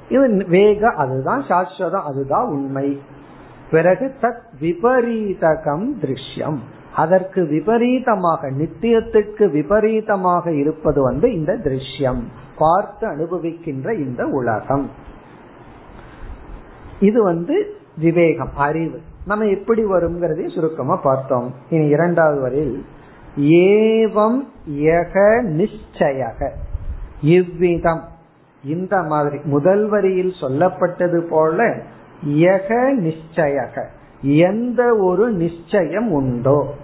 [0.09, 3.01] இது வேக அதுதான் சாஸ்வதம் அதுதான் உண்மை.
[3.71, 6.59] பிறகு தத் விபரீதகம் திருஷ்யம்.
[6.99, 12.23] அதற்கு விபரீதமாக நித்தியத்துக்கு விபரீதமாக இருப்பது வந்து இந்த திருஷ்யம்.
[12.59, 14.91] பார்த்து அனுபவிக்கின்ற இந்த உலகம்.
[17.01, 19.01] இது வந்து விவேகம் அறிவு.
[19.27, 21.55] நம்ம எப்படி வருங்கிறதை சுருக்கமா பார்த்தோம்.
[21.71, 22.85] இனி இரண்டாவது வரையில்
[23.41, 25.15] ஏவம் யக
[25.59, 26.51] நிச்சயக.
[27.23, 28.05] இவ்விதம்.
[28.65, 31.77] இந்த மாதிரி முதல் வரியில் சொல்லப்பட்டது போல
[32.27, 33.85] யக நிச்சயக.
[34.21, 36.75] எந்த ஒரு நிச்சயம் உண்டோ.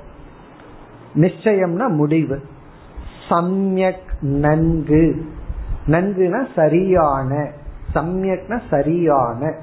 [1.15, 2.41] நிச்சயம்னா முடிவு.
[3.29, 5.25] சம்யக் நன்கு.
[5.87, 7.51] நன்குனா சரியான
[7.95, 9.55] சம்யக்னா சரியான.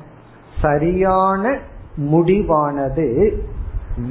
[0.61, 1.59] சரியான
[1.97, 3.37] முடிவானது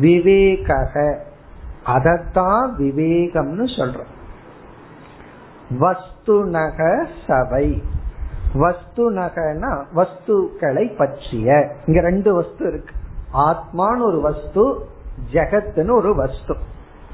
[0.00, 1.18] விவேகக.
[1.86, 4.18] அதத்தான் விவேகம்னு சொல்றோம்.
[5.80, 7.82] வஸ்துநக சபை
[8.54, 11.72] வஸ்துநகனா வஸ்துக்களை பற்றிய.
[11.86, 12.94] இங்க ரெண்டு வஸ்து இருக்கு.
[13.32, 14.86] ஆத்மான்னு ஒரு வஸ்து
[15.32, 16.56] ஜெகத்துன்னு ஒரு வஸ்து.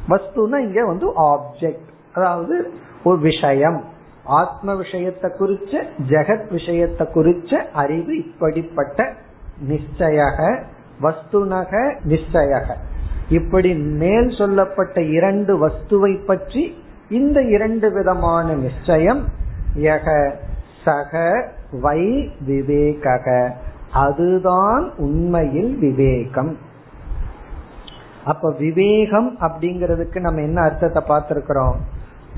[0.08, 2.70] வஸ்துனா இங்க வந்து ஆப்ஜெக்ட் அதாவது
[3.04, 3.84] ஒரு விஷயம்.
[4.24, 9.12] ஆத்ம விஷயத்தை குறிச்ச ஜெகத் விஷயத்தை குறிச்ச அறிவு இப்படிப்பட்ட
[9.68, 10.62] நிச்சயக
[11.02, 12.62] வஸ்துனக நிச்சய
[13.28, 16.76] இப்படி மேல் சொல்லப்பட்ட இரண்டு வஸ்துவை பற்றி
[17.10, 19.24] இந்த இரண்டு விதமான நிச்சயம்
[19.76, 20.32] யக
[20.84, 23.52] சக வை விவேக
[23.92, 26.58] அதுதான் உண்மையில் விவேகம்.
[28.26, 31.76] அப்ப விவேகம் அப்படிங்கிறதுக்கு நம்ம என்ன அர்த்தத்தை பார்த்திருக்கிறோம்?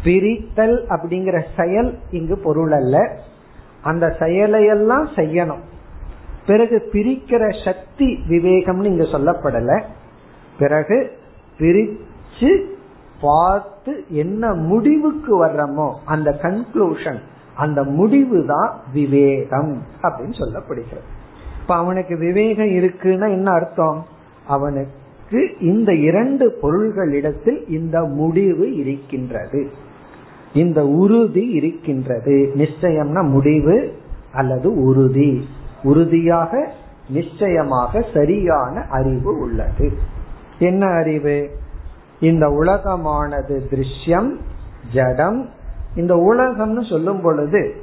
[0.05, 3.19] பிரித்தல் அப்படிங்கிற செயல் இங்கு பொருள் அல்ல.
[3.83, 5.65] அந்த செயலையெல்லாம் செய்யணும்.
[6.47, 9.83] பிறகு பிரிக்கிற சக்தி விவேகம்னு இங்க சொல்லப்படல.
[10.59, 11.19] பிறகு
[11.59, 12.51] பிரிச்சு
[13.21, 17.21] பார்த்து என்ன முடிவுக்கு வர்றோமோ அந்த கன்க்ளூஷன்
[17.55, 21.07] அந்த முடிவு தான் விவேகம் அப்படின்னு சொல்லப்படுகிறது.
[21.61, 24.07] இப்ப அவனுக்கு விவேகம் இருக்குன்னா என்ன அர்த்தம்?
[24.47, 25.07] அவனுக்கு
[25.61, 29.71] இந்த இரண்டு பொருள்களிடத்தில் இந்த முடிவு இருக்கின்றது.
[30.55, 32.53] இந்த உறுதி இருக்கின்றது.
[32.55, 33.93] நிச்சயம்னா முடிவு
[34.33, 35.49] அல்லது உறுதி.
[35.83, 36.71] உறுதியாக
[37.09, 39.93] நிச்சயமாக சரியான அறிவு உள்ளது.
[40.59, 41.51] என்ன அறிவு?
[42.21, 44.37] இந்த உலகமானது திருஷ்யம்
[44.93, 45.49] ஜடம்.
[45.97, 47.75] இந்த உலகம்னு சொல்லும் பொழுது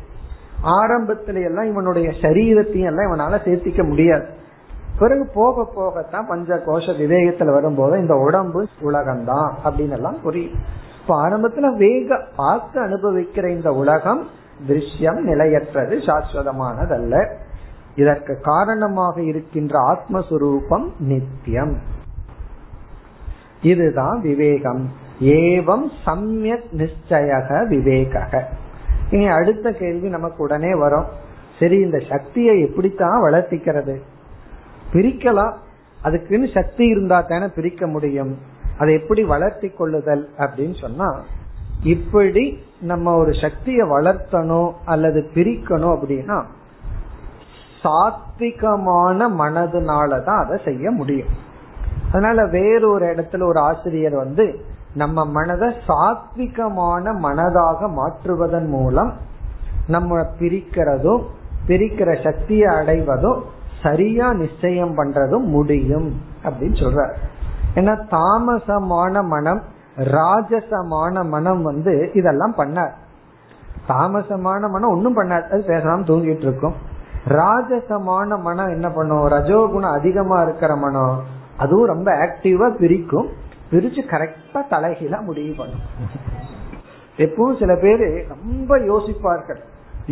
[0.64, 4.44] ஆரம்பத்தில எல்லாம் இவனுடைய சரீரத்தையும் எல்லாம் இவனால சேர்த்திக்க முடியாது.
[5.00, 11.76] பிறகு போக போகத்தான் பஞ்ச கோஷ விவேகத்துல வரும்போது இந்த உடம்பு உலகம்தான் அப்படின்னு எல்லாம் புரியும் இப்ப ஆரம்பத்துல
[11.76, 14.28] வேக பார்த்து அனுபவிக்கிற இந்த உலகம்
[14.68, 17.36] திருஷ்யம் நிலையற்றது சாஸ்வதமானதல்ல.
[17.96, 21.78] இதற்கு காரணமாக இருக்கின்ற ஆத்மஸ்வரூபம் நித்தியம்
[23.62, 24.90] இதுதான் விவேகம்.
[25.20, 28.44] ஏவம் சமயக் நிச்சயக விவேக
[29.10, 31.06] இனி அடுத்த கேள்வி நமக்கு உடனே வரும்.
[31.60, 33.98] சரி இந்த சக்தியை எப்படித்தான் வளர்த்திக்கிறது?
[34.96, 35.54] பிரிக்கலாம்.
[36.04, 38.34] அதுக்குன்னு சக்தி இருந்தா தானே பிரிக்க முடியும்.
[38.80, 41.10] அதை எப்படி வளர்த்தி கொள்ளுதல் அப்படின்னு சொன்னா
[41.84, 42.44] இப்படி
[42.82, 46.38] நம்ம ஒரு சக்தியை வளர்த்தணும் அல்லது பிரிக்கணும் அப்படின்னா
[47.84, 51.34] சாத்விகமான மனதுனாலதான் அதை செய்ய முடியும்.
[52.10, 54.66] அதனால வேறொரு இடத்துல ஒரு ஆசிரியர் வந்து
[54.96, 59.14] நம்ம மனதை சாத்விகமான மனதாக மாற்றுவதன் மூலம்
[59.88, 61.24] நம்ம பிரிக்கிறதும்
[61.68, 63.44] பிரிக்கிற சக்தியை அடைவதும்
[63.86, 66.10] சரியா நிச்சயம் பண்றதும் முடியும்
[66.44, 67.16] அப்படின்னு சொல்றார்.
[67.80, 69.62] ஏன்னா தாமசமான மனம்
[70.16, 72.94] ராஜசமான மனம் வந்து இதெல்லாம் பண்ணார்.
[73.88, 76.76] தாமசமான மனம் ஒன்னும் பண்ணாது அது பேசாம தூங்கிட்டு இருக்கும்.
[77.40, 79.24] ராஜசமான மனம் என்ன பண்ணும்?
[79.36, 81.16] ரஜோகுணம் அதிகமா இருக்கிற மனம்
[81.58, 83.28] அதுவும் ரொம்ப ஆக்டிவா பிரிக்கும்.
[83.72, 85.84] பிரிச்சு கரெக்டா தலைகீழா முடிவு பண்ணும்.
[87.26, 89.62] எப்பவும் சில பேரு ரொம்ப யோசிப்பார்கள்.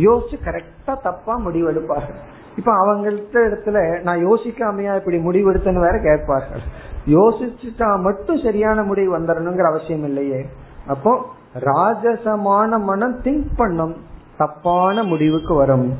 [0.06, 2.20] யோசிச்சு கரெக்டா தப்பா முடிவெடுப்பார்கள்.
[2.56, 6.60] இப்ப அவங்கள்ட்ட இடத்துல நான் யோசிக்காமையா இப்படி முடிவெடுத்தேன்னு வேற கேட்பார்கள்.
[7.06, 10.46] யோசிச்சுட்டா மட்டும் சரியான முடிவு வந்துடணுங்கிற அவசியம் இல்லையே.
[10.86, 11.24] அப்போ
[11.60, 13.96] ராஜசமான மனம் திங்க் பண்ணும்.
[14.36, 15.94] தப்பான முடிவுக்கு வரும்.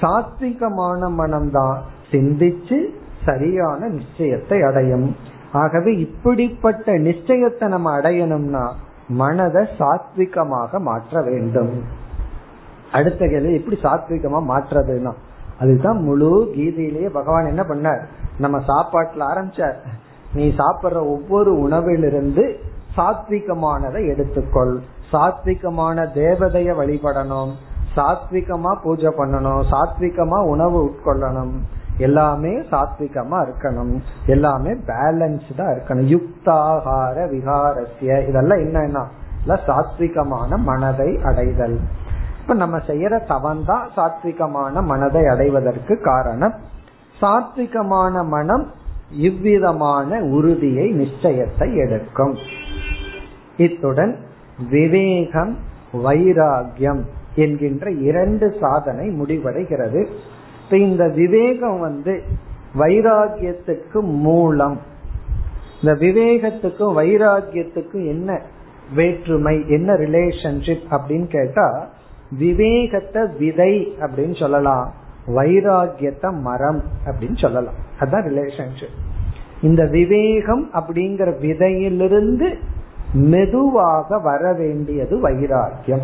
[0.00, 2.78] சாத்விகமான மனம் தான் சிந்திச்சு
[3.24, 5.16] சரியான நிச்சயத்தை அடையும்.
[5.52, 8.64] ஆகவே இப்படிப்பட்ட நிச்சயத்தை நம்ம அடையணும்னா
[9.08, 11.82] மனதை சாத்விகமாக மாற்ற வேண்டும்.
[12.92, 15.12] அடுத்த கேள்வி எப்படி சாத்விகமா மாற்றுறதுன்னா
[15.62, 18.02] அதுதான் முழு கீதையிலேயே பகவான் என்ன பண்ணார்?
[18.38, 19.74] நம்ம சாப்பாட்டுல ஆரம்பிச்சார்.
[20.34, 22.54] நீ சாப்பிடுற ஒவ்வொரு உணவிலிருந்து
[22.96, 24.76] சாத்விகமானதை எடுத்துக்கொள்.
[25.12, 27.52] சாத்விகமான தேவதைய வழிபடணும்.
[27.96, 29.64] சாத்விகமா பூஜை பண்ணணும்.
[29.70, 31.52] சாத்விகமா உணவு உட்கொள்ளணும்.
[31.98, 34.00] எல்லாமே சாத்விகமா இருக்கணும்.
[34.26, 36.18] எல்லாமே பேலன்ஸ்டா இருக்கணும்.
[36.18, 39.06] யுக்தாகார விகாரஸ்ய இதெல்லாம் என்னன்னா
[39.46, 41.78] சாத்விகமான மனதை அடைதல்.
[42.42, 46.54] இப்ப நம்ம செய்யற தவந்தான் சாத்விகமான மனதை அடைவதற்கு காரணம்.
[47.20, 48.70] சாத்விகமான மனம்
[49.16, 52.34] இவ்விதமான உறுதியை நிச்சயத்தை எடுக்கும்.
[53.56, 54.16] இத்துடன்
[54.70, 55.58] விவேகம்
[55.92, 57.00] வைராகியம்
[57.34, 60.06] என்கின்ற இரண்டு சாதனை முடிவடைகிறது.
[60.64, 62.22] இப்ப இந்த விவேகம் வந்து
[62.78, 64.80] வைராகியத்துக்கு மூலம்.
[65.82, 68.40] இந்த விவேகத்துக்கும் வைராகியத்துக்கும் என்ன
[68.94, 71.88] வேற்றுமை என்ன ரிலேஷன்ஷிப் அப்படின்னு கேட்டா
[72.38, 74.92] விவேகத்தை விதை அப்படின்னு சொல்லலாம்.
[75.26, 77.74] வைராகியத்தை மரம் அப்படின்னு சொல்லலாம்.
[78.00, 79.00] அதுதான் ரிலேஷன்ஷிப்
[79.60, 82.54] இந்த விவேகம் அப்படிங்கிற விதையிலிருந்து
[83.12, 86.00] மெதுவாக வர வேண்டியது வைராக்கியம்.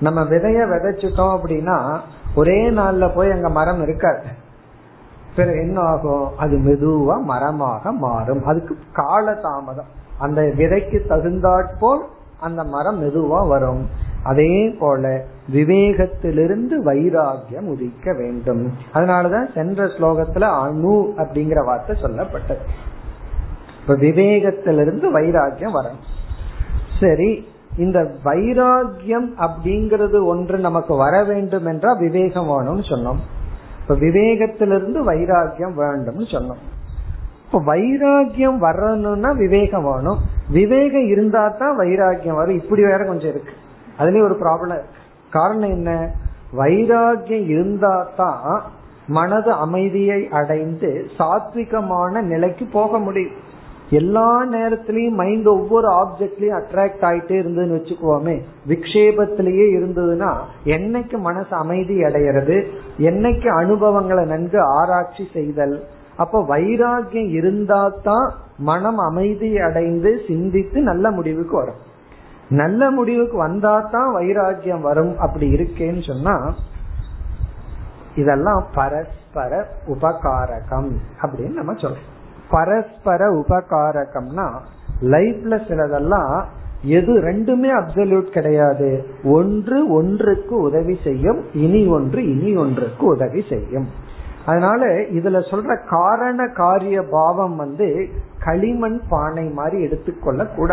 [0.00, 1.98] நம்ம விதைய விதைச்சிட்டோம் அப்படின்னா
[2.34, 4.22] ஒரே நாள்ல போய் அங்க மரம் இருக்காது.
[5.36, 6.36] பிறகு என்ன ஆகும்?
[6.38, 8.44] அது மெதுவா மரமாக மாறும்.
[8.44, 12.04] அதுக்கு கால தாமதம் அந்த விதைக்கு தகுந்தாற்போல்
[12.40, 13.88] அந்த மரம் மெதுவா வரும்.
[14.22, 18.72] அதே போல விவேகத்திலிருந்து வைராகியம் உதிக்க வேண்டும்.
[18.94, 22.64] அதனாலதான் சென்ற ஸ்லோகத்துல அணு அப்படிங்கிற வார்த்தை சொல்லப்பட்டது.
[23.80, 26.04] இப்ப விவேகத்திலிருந்து வைராகியம் வரணும்
[27.00, 33.20] சரி இந்த வைராகியம் அப்படிங்கிறது ஒன்று நமக்கு வர வேண்டும் என்றால் விவேகம் வேணும்னு சொன்னோம்.
[33.80, 36.73] இப்ப விவேகத்திலிருந்து வைராகியம் வேண்டும்னு சொன்னோம்.
[37.54, 40.18] இப்ப வைராகியம் வரணும்னா விவேகம் வேணும்.
[40.50, 42.54] விவேகம் இருந்தா தான் வைராகியம் வரும்.
[42.54, 43.52] இப்படி வேற கொஞ்சம் இருக்கு.
[43.98, 44.98] அதுலயும் ஒரு ப்ராப்ளம் இருக்கு.
[45.30, 46.10] காரணம் என்ன?
[46.58, 48.62] வைராகியம் இருந்தா தான்
[49.08, 53.32] மனது அமைதியை அடைந்து சாத்விகமான நிலைக்கு போக முடியும்.
[53.90, 60.34] எல்லா நேரத்திலயும் மைண்ட் ஒவ்வொரு ஆப்ஜெக்ட்லயும் அட்ராக்ட் ஆயிட்டே இருந்ததுன்னு வச்சுக்கோமே விக்ஷேபத்திலேயே இருந்ததுன்னா
[60.64, 62.66] என்னைக்கு மனசு அமைதி அடைகிறது?
[62.98, 65.84] என்னைக்கு அனுபவங்களை நன்கு ஆராய்ச்சி செய்தல்?
[66.16, 71.80] அப்ப வைராகியம் இருந்தா தான் மனம் அமைதி அடைந்து சிந்தித்து நல்ல முடிவுக்கு வரும்.
[72.48, 75.18] நல்ல முடிவுக்கு வந்தா தான் வைராகியம் வரும்.
[75.18, 76.54] அப்படி இருக்கேன்னு சொன்னா
[78.14, 79.52] இதெல்லாம் பரஸ்பர
[79.86, 80.90] உபகாரகம்
[81.22, 82.10] அப்படின்னு நம்ம சொல்றோம்.
[82.50, 84.46] பரஸ்பர உபகாரகம்னா
[85.02, 86.44] லைஃப்ல சிலதெல்லாம்
[86.82, 88.88] எது ரெண்டுமே அப்சல்யூட் கிடையாது.
[89.24, 93.88] ஒன்று ஒன்றுக்கு உதவி செய்யும் இனி ஒன்று இனி ஒன்றுக்கு உதவி செய்யும்.
[94.46, 94.84] அதனால
[95.18, 97.88] இதுல சொல்ற காரண காரிய பாவம் வந்து
[98.44, 100.72] களிமண் பானை மாதிரி எடுத்துக்கொள்ள கூட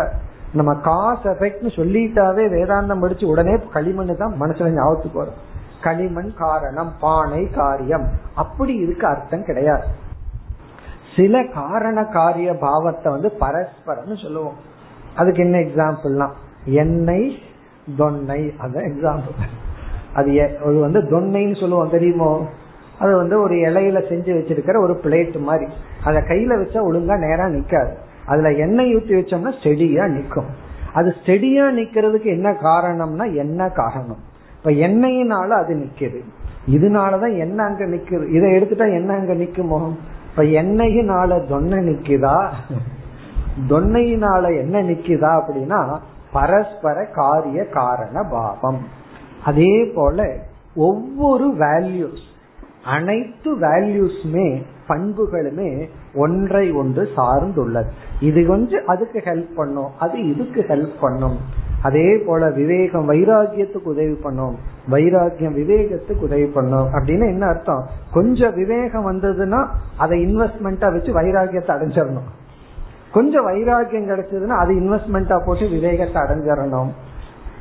[0.53, 5.39] நம்ம காஸ் எஃபெக்ட்னு சொல்லிட்டாவே வேதாந்தம் படிச்சு உடனே களிமண் தான் மனசுல ஞாபகத்துக்கு வரும்.
[5.85, 8.07] களிமண் காரணம் பானை காரியம்.
[8.35, 9.85] அப்படி இதுக்கு அர்த்தம் கிடையாது.
[11.15, 14.57] சில காரண காரிய பாவத்தை வந்து பரஸ்பரம்னு சொல்லுவோம்.
[15.15, 16.27] அதுக்கு என்ன எக்ஸாம்பிள்னா
[16.81, 17.29] எண்ணெய்
[17.97, 19.37] தொன்னை அதான் எக்ஸாம்பிள்
[20.19, 20.31] அது
[20.85, 22.31] வந்து தொன்னைன்னு சொல்லுவோம் தெரியுமோ?
[23.01, 25.67] அது வந்து ஒரு இலையில செஞ்சு வச்சிருக்கிற ஒரு பிளேட் மாதிரி.
[26.03, 27.93] அதை கையில வச்சா ஒழுங்கா நேரா நிக்காது.
[28.25, 30.49] அதுல எண்ணெய் ஊத்தி வச்சோம்னா ஸ்டெடியா நிக்கும்.
[30.93, 34.21] அது ஸ்டெடியா நிக்கிறதுக்கு என்ன காரணம்னா என்ன காரணம்?
[34.57, 36.19] இப்ப எண்ணெயினால அது நிக்குது.
[36.67, 38.25] இதனாலதான் என்ன அங்க நிக்குது.
[38.29, 39.79] இதை எடுத்துட்டா என்ன அங்க நிக்குமோ?
[40.31, 42.35] இப்ப எண்ணெயினால தொன்னை நிக்குதா?
[43.69, 45.79] தொன்னையினால என்ன நிக்குதா அப்படின்னா
[46.31, 48.81] பரஸ்பர காரிய காரண பாவம்.
[49.43, 50.35] அதே போல
[50.75, 52.25] ஒவ்வொரு வேல்யூஸ்
[52.85, 57.85] அனைத்து வேல்யூஸ்மே பண்புகளுமே ஒன்றை ஒன்று சார்ந்துள்ளது.
[58.19, 61.37] இது கொஞ்சம் அதுக்கு ஹெல்ப் பண்ணும் அது இதுக்கு ஹெல்ப் பண்ணும்.
[61.81, 64.57] அதே போல விவேகம் வைராகியத்துக்கு உதவி பண்ணும்.
[64.91, 66.87] வைராகியம் விவேகத்துக்கு உதவி பண்ணும்.
[66.93, 67.87] அப்படின்னு என்ன அர்த்தம்?
[68.11, 69.67] கொஞ்சம் விவேகம் வந்ததுன்னா
[69.97, 72.29] அதை இன்வெஸ்ட்மெண்டா வச்சு வைராகியத்தை அடைஞ்சிடணும்.
[73.13, 76.89] கொஞ்சம் வைராகியம் கிடைச்சதுன்னா அது இன்வெஸ்ட்மெண்டா போட்டு விவேகத்தை அடைஞ்சிடணும்.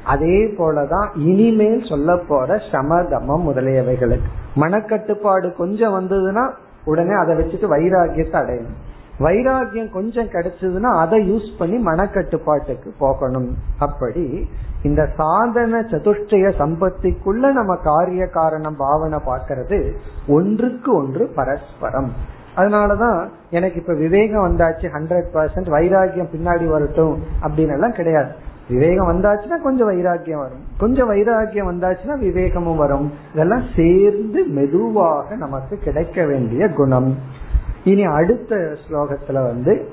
[0.05, 4.40] அதே போலதான் இனிமேல் சொல்ல போற சமதமம் முதலியவைகளுக்கு.
[4.57, 6.51] மனக்கட்டுப்பாடு கொஞ்சம் வந்ததுன்னா
[6.85, 8.79] உடனே அதை வச்சுட்டு வைராகியத்தை அடையணும்.
[9.19, 13.57] வைராகியம் கொஞ்சம் கிடைச்சதுன்னா அதை யூஸ் பண்ணி மனக்கட்டுப்பாட்டுக்கு போகணும்.
[13.79, 14.49] அப்படி
[14.83, 19.93] இந்த சாதன சதுஷ்டய சம்பத்திக்குள்ள நம்ம காரிய காரணம் பாவனை பார்க்கறது
[20.29, 22.13] ஒன்றுக்கு ஒன்று பரஸ்பரம்.
[22.57, 28.33] அதனாலதான் எனக்கு இப்ப விவேகம் வந்தாச்சு ஹண்ட்ரட் பர்சன்ட் வைராகியம் பின்னாடி வரட்டும் அப்படின்னு எல்லாம் கிடையாது.
[28.71, 30.65] விவேகம் வந்தாச்சுன்னா கொஞ்சம் வைராக்கியம் வரும்.
[30.79, 33.13] கொஞ்சம் வைராக்கியம் வந்தாச்சுன்னா விவேகமும் வரும்.
[33.33, 37.19] இதெல்லாம் சேர்ந்து மெதுவாக நமக்கு கிடைக்க வேண்டிய குணம்.
[37.85, 39.89] இனி அடுத்த ஸ்லோகத்துல வந்து